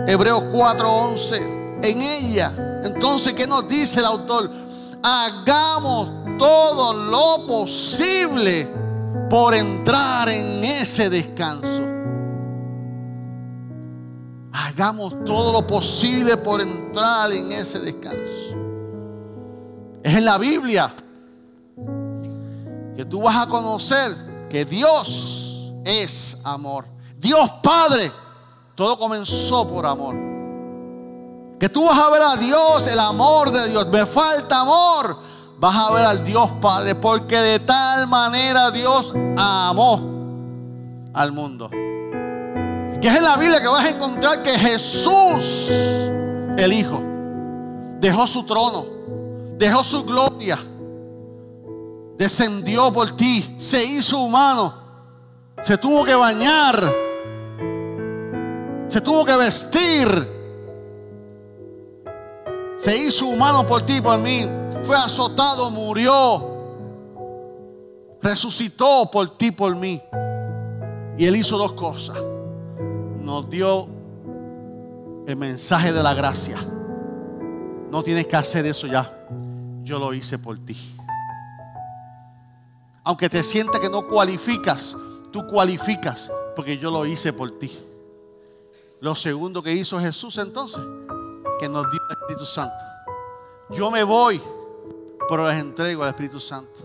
[0.06, 1.80] Hebreos 4:11.
[1.82, 2.80] En ella.
[2.84, 4.50] Entonces, ¿qué nos dice el autor?
[5.02, 8.68] Hagamos todo lo posible
[9.28, 11.82] por entrar en ese descanso.
[14.52, 18.56] Hagamos todo lo posible por entrar en ese descanso.
[20.02, 20.92] Es en la Biblia.
[22.96, 24.14] Que tú vas a conocer
[24.50, 26.84] que Dios es amor.
[27.16, 28.12] Dios Padre,
[28.74, 30.14] todo comenzó por amor.
[31.58, 33.86] Que tú vas a ver a Dios, el amor de Dios.
[33.88, 35.16] Me falta amor.
[35.58, 40.00] Vas a ver al Dios Padre, porque de tal manera Dios amó
[41.14, 41.70] al mundo.
[43.02, 45.72] Que es en la Biblia que vas a encontrar que Jesús,
[46.56, 47.02] el Hijo,
[47.98, 48.86] dejó su trono,
[49.58, 50.56] dejó su gloria,
[52.16, 54.72] descendió por ti, se hizo humano,
[55.60, 56.76] se tuvo que bañar,
[58.86, 60.28] se tuvo que vestir,
[62.76, 64.48] se hizo humano por ti, por mí,
[64.80, 66.40] fue azotado, murió,
[68.22, 70.00] resucitó por ti, por mí.
[71.18, 72.16] Y él hizo dos cosas.
[73.32, 73.88] Nos dio
[75.26, 76.58] el mensaje de la gracia.
[77.90, 79.10] No tienes que hacer eso ya.
[79.82, 80.76] Yo lo hice por ti.
[83.02, 84.94] Aunque te sienta que no cualificas,
[85.32, 87.72] tú cualificas porque yo lo hice por ti.
[89.00, 90.84] Lo segundo que hizo Jesús entonces,
[91.58, 92.84] que nos dio el Espíritu Santo.
[93.70, 94.42] Yo me voy,
[95.26, 96.80] pero les entrego al Espíritu Santo,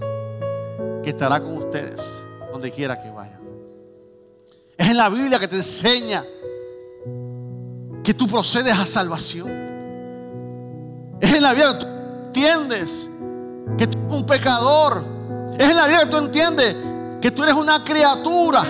[1.03, 2.23] que estará con ustedes
[2.53, 3.41] donde quiera que vayan.
[4.77, 6.23] Es en la Biblia que te enseña
[8.07, 9.49] que tú procedes a salvación.
[11.19, 11.87] Es en la Biblia que tú
[12.27, 13.11] entiendes
[13.77, 15.03] que tú eres un pecador.
[15.59, 16.75] Es en la Biblia que tú entiendes
[17.19, 18.63] que tú eres una criatura,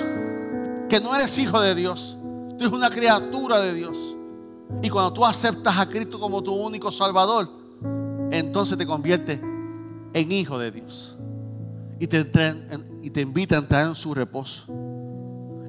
[0.89, 2.17] que no eres hijo de Dios.
[2.57, 4.17] Tú eres una criatura de Dios.
[4.81, 7.47] Y cuando tú aceptas a Cristo como tu único Salvador,
[8.31, 9.39] entonces te conviertes
[10.13, 11.15] en hijo de Dios.
[11.99, 12.25] Y te,
[13.03, 14.63] y te invita a entrar en su reposo.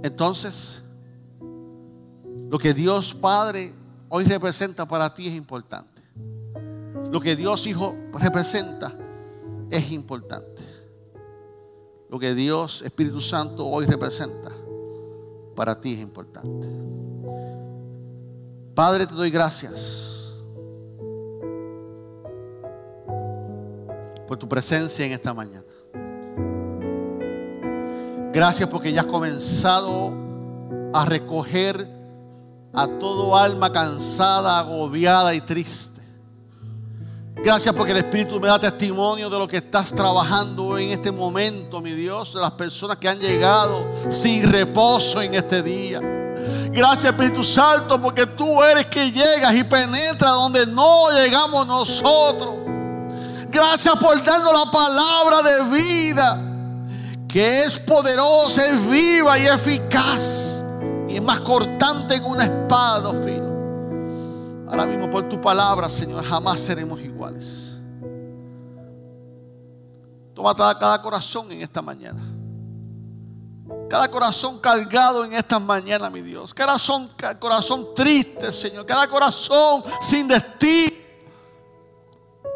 [0.03, 0.85] Entonces,
[2.51, 3.73] lo que Dios Padre
[4.09, 6.03] hoy representa para ti es importante.
[7.11, 8.93] Lo que Dios Hijo representa
[9.71, 10.63] es importante.
[12.09, 14.51] Lo que Dios Espíritu Santo hoy representa
[15.55, 16.67] para ti es importante.
[18.75, 20.35] Padre, te doy gracias
[24.27, 25.65] por tu presencia en esta mañana.
[28.33, 30.13] Gracias porque ya has comenzado
[30.95, 31.98] a recoger
[32.73, 36.03] a todo alma cansada, agobiada y triste.
[37.37, 41.81] Gracias porque el Espíritu me da testimonio de lo que estás trabajando en este momento,
[41.81, 46.01] mi Dios, de las personas que han llegado sin reposo en este día.
[46.73, 52.55] Gracias Espíritu Santo porque tú eres que llegas y penetras donde no llegamos nosotros.
[53.51, 56.45] Gracias por darnos la palabra de vida
[57.29, 60.65] que es poderosa, es viva y eficaz
[61.09, 63.49] y es más cortante que una espada, filo.
[64.69, 67.79] Ahora mismo por tu palabra, Señor, jamás seremos iguales.
[70.35, 72.21] Toma cada corazón en esta mañana.
[73.89, 76.53] Cada corazón cargado en esta mañana, mi Dios.
[76.53, 78.85] Cada corazón, cada corazón triste, Señor.
[78.85, 80.97] Cada corazón sin destino.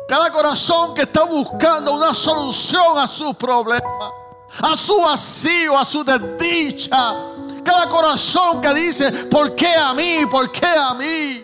[0.07, 4.12] Cada corazón que está buscando una solución a sus problemas,
[4.61, 7.32] a su vacío, a su desdicha
[7.73, 10.27] cada corazón que dice, ¿por qué a mí?
[10.31, 11.43] ¿Por qué a mí?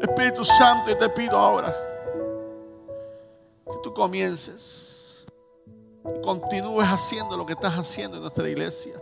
[0.00, 1.74] Espíritu Santo, te pido ahora
[3.66, 5.24] que tú comiences
[6.04, 8.92] y continúes haciendo lo que estás haciendo en nuestra iglesia,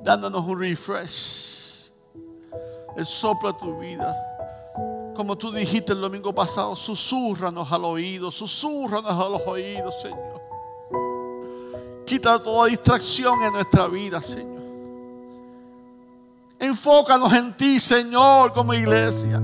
[0.00, 1.92] dándonos un refresh,
[2.96, 4.24] el soplo de tu vida.
[5.16, 10.42] Como tú dijiste el domingo pasado, susurranos al oído, susurranos a los oídos, Señor.
[12.04, 14.57] Quita toda distracción en nuestra vida, Señor.
[16.60, 19.40] Enfócanos en ti, Señor, como iglesia.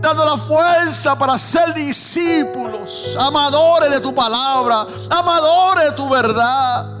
[0.00, 6.98] Dando la fuerza para ser discípulos, amadores de tu palabra, amadores de tu verdad.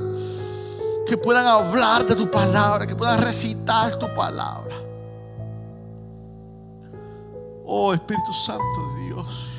[1.06, 4.74] Que puedan hablar de tu palabra, que puedan recitar tu palabra.
[7.66, 9.50] Oh Espíritu Santo de Dios,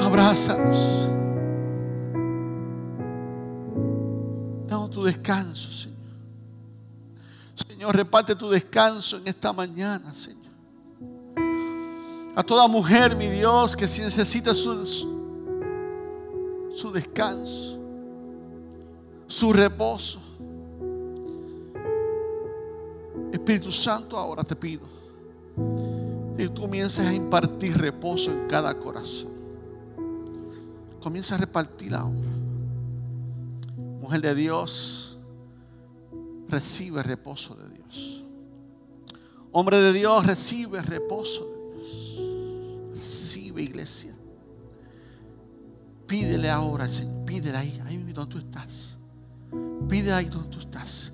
[0.00, 1.08] abrázanos.
[4.66, 5.70] Danos tu descanso,
[7.78, 7.94] Señor.
[7.94, 10.38] Reparte tu descanso en esta mañana, Señor.
[12.34, 14.84] A toda mujer, mi Dios, que si necesita su,
[16.74, 17.78] su descanso,
[19.28, 20.18] su reposo.
[23.32, 24.82] Espíritu Santo, ahora te pido
[26.36, 29.30] que tú comiences a impartir reposo en cada corazón.
[31.00, 32.18] Comienza a repartir ahora.
[34.00, 35.08] Mujer de Dios
[36.48, 37.67] recibe reposo de Dios.
[39.52, 42.92] Hombre de Dios, recibe reposo de Dios.
[42.94, 44.14] Recibe iglesia.
[46.06, 46.86] Pídele ahora.
[47.26, 48.98] Pídele ahí, ahí donde tú estás.
[49.88, 51.12] Pide ahí donde tú estás.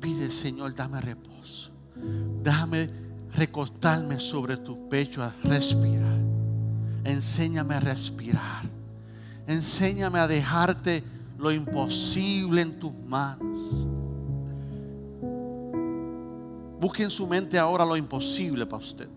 [0.00, 1.70] Pide, Señor, dame reposo.
[2.42, 2.88] Déjame
[3.34, 6.20] recostarme sobre tu pecho a respirar.
[7.04, 8.68] Enséñame a respirar.
[9.46, 11.04] Enséñame a dejarte
[11.38, 13.86] lo imposible en tus manos.
[16.80, 19.08] Busque en su mente ahora lo imposible para usted.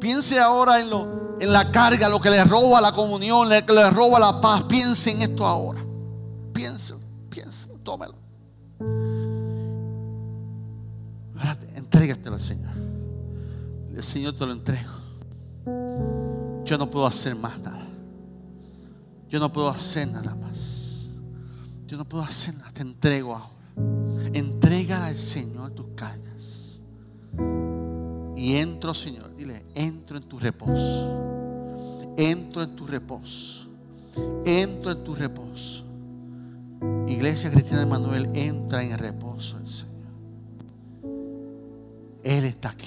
[0.00, 3.72] Piense ahora en, lo, en la carga, lo que le roba la comunión, lo que
[3.72, 4.64] le roba la paz.
[4.64, 5.84] Piense en esto ahora.
[6.52, 6.94] Piense,
[7.28, 8.14] piense, tómelo.
[11.38, 12.72] Ahora entrégatelo al Señor.
[13.94, 14.92] El Señor te lo entrego.
[16.64, 17.86] Yo no puedo hacer más nada.
[19.28, 21.08] Yo no puedo hacer nada más.
[21.86, 22.70] Yo no puedo hacer nada.
[22.72, 23.50] Te entrego ahora.
[24.32, 25.85] Entrega al Señor cargas.
[28.46, 29.34] Y entro, Señor.
[29.34, 32.14] Dile, entro en tu reposo.
[32.16, 33.66] Entro en tu reposo.
[34.44, 35.82] Entro en tu reposo.
[37.08, 39.96] Iglesia Cristiana de Manuel entra en el reposo del Señor.
[42.22, 42.86] Él está aquí.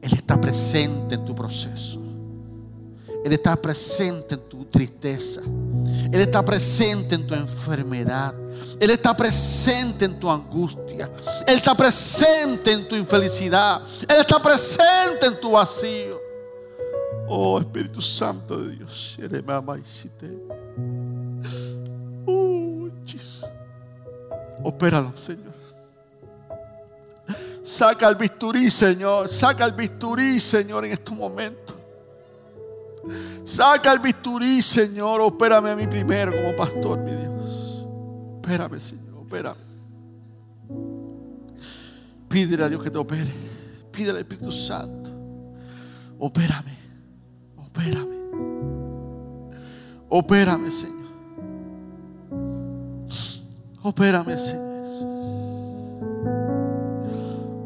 [0.00, 2.00] Él está presente en tu proceso.
[3.22, 5.42] Él está presente en tu tristeza.
[6.10, 8.34] Él está presente en tu enfermedad.
[8.80, 11.10] Él está presente en tu angustia.
[11.46, 13.80] Él está presente en tu infelicidad.
[14.08, 16.20] Él está presente en tu vacío.
[17.28, 19.18] Oh Espíritu Santo de Dios.
[22.26, 22.88] Oh,
[24.62, 25.54] Opéralo, Señor.
[27.62, 29.28] Saca el bisturí, Señor.
[29.28, 31.74] Saca el bisturí, Señor, en estos momentos.
[33.44, 35.20] Saca el bisturí, Señor.
[35.20, 37.63] Opérame a mí primero como pastor, mi Dios.
[38.44, 39.22] Opérame, Señor.
[39.22, 39.56] Opérame.
[42.28, 43.32] Pídele a Dios que te opere.
[43.90, 45.10] Pídele al Espíritu Santo.
[46.18, 46.76] Opérame.
[47.56, 48.16] Opérame.
[50.10, 51.08] Opérame, Señor.
[53.82, 54.64] Opérame, Señor.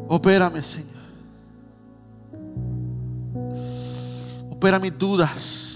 [0.07, 0.89] Opérame, Señor.
[4.49, 5.68] Opera mis dudas.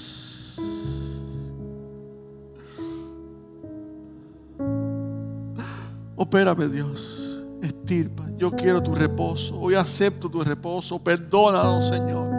[6.23, 7.43] Opérame, Dios.
[7.61, 8.23] Estirpa.
[8.37, 9.59] Yo quiero tu reposo.
[9.59, 10.99] Hoy acepto tu reposo.
[10.99, 12.31] Perdónanos, Señor.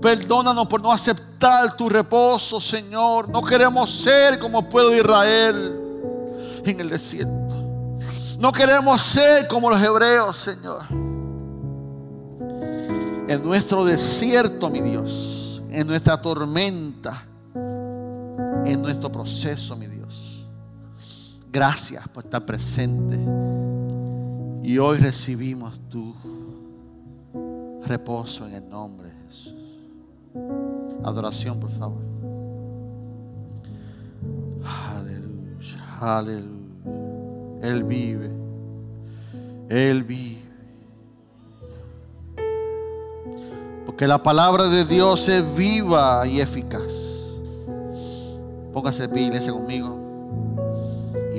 [0.00, 3.28] Perdónanos por no aceptar tu reposo, Señor.
[3.28, 5.80] No queremos ser como el pueblo de Israel
[6.64, 7.54] en el desierto.
[8.38, 11.02] No queremos ser como los hebreos, Señor
[13.32, 20.01] en nuestro desierto, mi Dios, en nuestra tormenta, en nuestro proceso, mi Dios.
[21.52, 23.18] Gracias por estar presente.
[24.62, 26.14] Y hoy recibimos tu
[27.84, 29.54] reposo en el nombre de Jesús.
[31.04, 32.00] Adoración, por favor.
[34.96, 36.62] Aleluya, aleluya.
[37.62, 38.30] Él vive.
[39.68, 40.40] Él vive.
[43.84, 47.36] Porque la palabra de Dios es viva y eficaz.
[48.72, 49.06] Póngase
[49.52, 50.01] conmigo.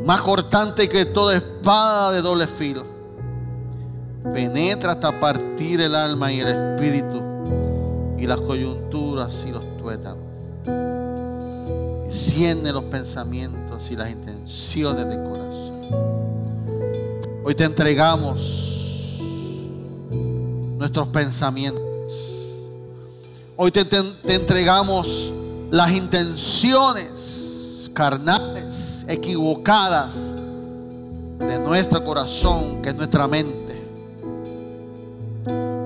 [0.06, 2.86] Más cortante que toda espada de doble filo.
[4.34, 7.22] Penetra hasta partir el alma y el espíritu.
[8.18, 10.24] Y las coyunturas y los tuétanos.
[12.10, 15.74] Cierne los pensamientos y las intenciones del corazón.
[17.44, 19.20] Hoy te entregamos
[20.78, 21.94] nuestros pensamientos
[23.56, 23.86] Hoy te,
[24.24, 25.32] entregamos
[25.70, 27.43] las intenciones
[27.94, 30.34] carnales, equivocadas
[31.40, 33.82] de nuestro corazón, que es nuestra mente.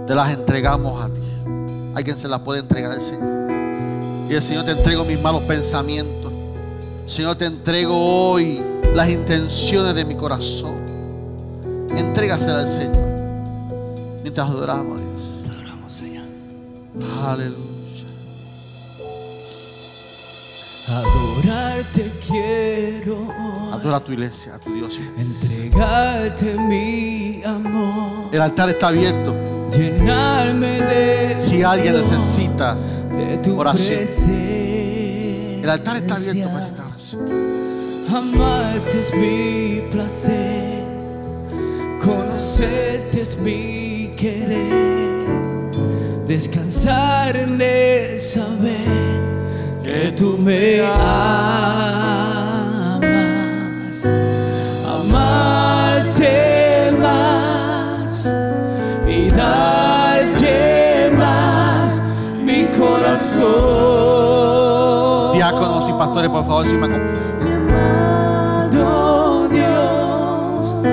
[0.07, 1.21] Te las entregamos a ti.
[1.95, 3.51] Alguien se las puede entregar al Señor.
[4.29, 6.31] Y el Señor te entrego mis malos pensamientos.
[7.05, 8.61] Señor, te entrego hoy
[8.93, 10.75] las intenciones de mi corazón.
[11.95, 13.07] Entrégasela al Señor.
[14.21, 15.17] Mientras adoramos a Dios.
[17.23, 17.66] Aleluya.
[20.89, 23.27] Adorarte quiero.
[23.73, 24.97] Adora a tu iglesia, a tu Dios.
[25.17, 28.29] Entregarte mi amor.
[28.31, 29.35] El altar está abierto.
[29.75, 32.77] Llenarme de Si alguien necesita
[33.11, 33.99] de tu oración.
[35.61, 38.07] El altar está abierto para esta oración.
[38.15, 40.83] Amarte es mi placer.
[42.01, 45.27] Conocerte es mi querer
[46.25, 49.06] descansar en el saber
[49.97, 51.65] que tú me amas,
[54.85, 56.31] amarte
[57.01, 58.31] más
[59.07, 62.03] y darte más
[62.43, 63.47] mi corazón.
[65.33, 66.85] Diáconos y pastores, por favor, si me
[68.05, 70.85] Amado Dios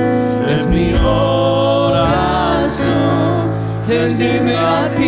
[0.49, 2.15] es mi oración,
[3.87, 5.04] rendime a ti.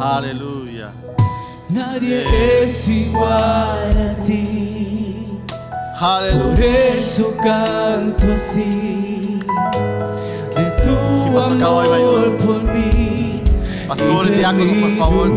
[0.00, 0.90] Aleluya.
[1.70, 2.24] Nadie
[2.64, 5.28] es igual a ti.
[6.00, 6.54] Aleluya.
[6.54, 9.38] Por eso canto así.
[10.56, 13.40] De tu amor por mí.
[13.86, 15.28] Pastores, diáconos, por favor.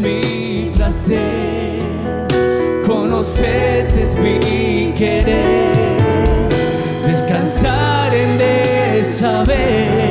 [0.00, 1.80] mi placer,
[2.86, 5.72] conocerte es mi querer,
[7.06, 10.05] descansar en de saber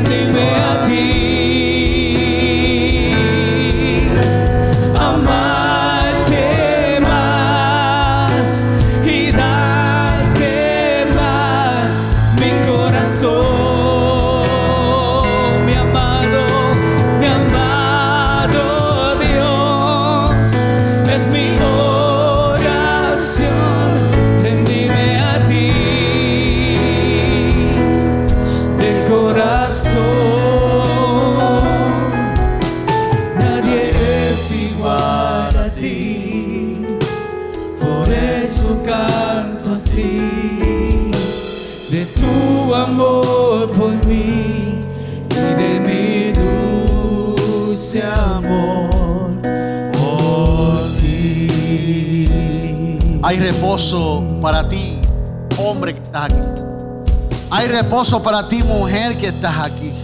[0.00, 1.39] Entiéndeme a ti.
[53.30, 55.00] Hay reposo para ti,
[55.56, 56.42] hombre que estás aquí.
[57.52, 59.94] Hay reposo para ti, mujer que estás aquí.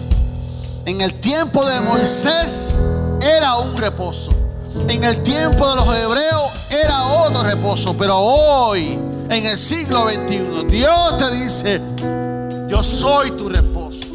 [0.85, 2.81] En el tiempo de Moisés
[3.20, 4.31] era un reposo.
[4.89, 7.97] En el tiempo de los hebreos era otro reposo.
[7.99, 8.97] Pero hoy,
[9.29, 11.83] en el siglo XXI, Dios te dice,
[12.68, 14.07] yo soy tu reposo.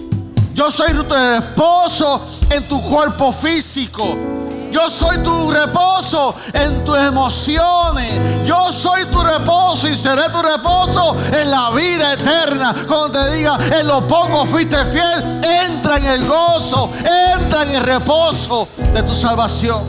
[0.53, 4.30] Yo soy tu reposo en tu cuerpo físico.
[4.71, 8.19] Yo soy tu reposo en tus emociones.
[8.45, 12.73] Yo soy tu reposo y seré tu reposo en la vida eterna.
[12.87, 16.89] Cuando te diga, en lo poco fuiste fiel, entra en el gozo,
[17.35, 19.83] entra en el reposo de tu salvación.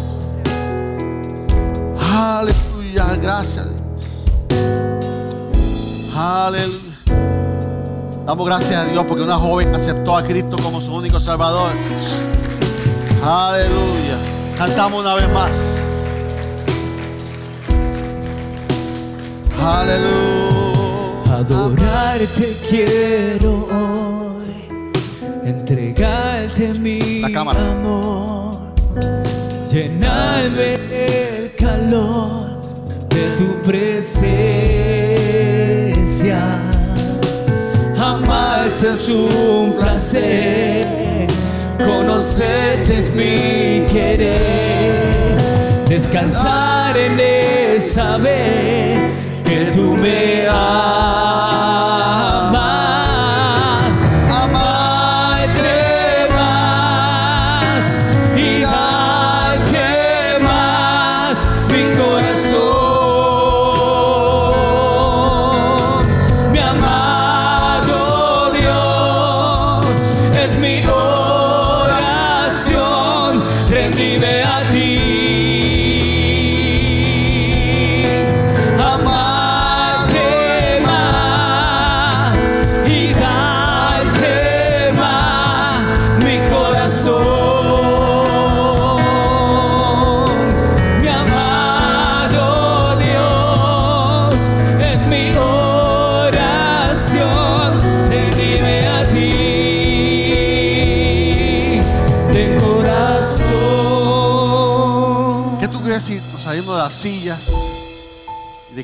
[2.14, 3.68] Aleluya, gracias.
[6.14, 6.92] Aleluya.
[8.26, 11.72] Damos gracias a Dios porque una joven aceptó a Cristo como su único Salvador.
[13.24, 14.41] Aleluya.
[14.56, 15.78] Cantamos una vez más.
[19.58, 20.22] Aleluya.
[21.32, 24.68] Adorarte quiero hoy,
[25.44, 27.58] entregarte mi La cámara.
[27.72, 28.74] amor,
[29.72, 32.60] llenarme el calor
[33.08, 34.20] de tu presencia.
[37.98, 41.26] Amarte es un placer,
[41.78, 41.86] mi
[43.92, 44.94] querer,
[45.88, 49.10] descansar en el saber
[49.44, 51.61] que tú me amas.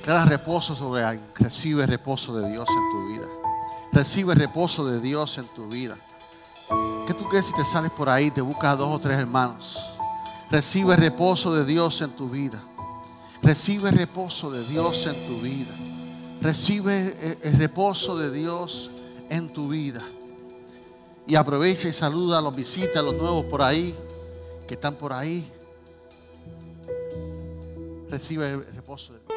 [0.09, 1.29] Y declaras reposo sobre alguien?
[1.35, 3.27] Recibe reposo de Dios en tu vida.
[3.93, 5.99] Recibe reposo de Dios en tu vida.
[7.07, 9.99] ¿Qué tú crees si te sales por ahí te buscas a dos o tres hermanos?
[10.51, 12.59] Recibe reposo de Dios en tu vida.
[13.43, 15.75] Recibe reposo de Dios en tu vida.
[16.41, 18.91] Recibe eh, el reposo de Dios
[19.29, 20.01] en tu vida.
[21.27, 23.95] Y aprovecha y saluda a los visitas, a los nuevos por ahí,
[24.67, 25.47] que están por ahí.
[28.09, 29.28] Recibe el reposo de Dios.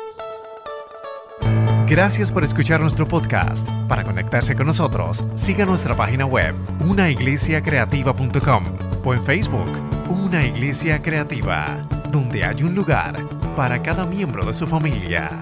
[1.92, 3.70] Gracias por escuchar nuestro podcast.
[3.90, 8.64] Para conectarse con nosotros, siga nuestra página web, unaiglesiacreativa.com
[9.04, 9.70] o en Facebook,
[10.08, 13.22] Una Iglesia Creativa, donde hay un lugar
[13.58, 15.38] para cada miembro de su familia.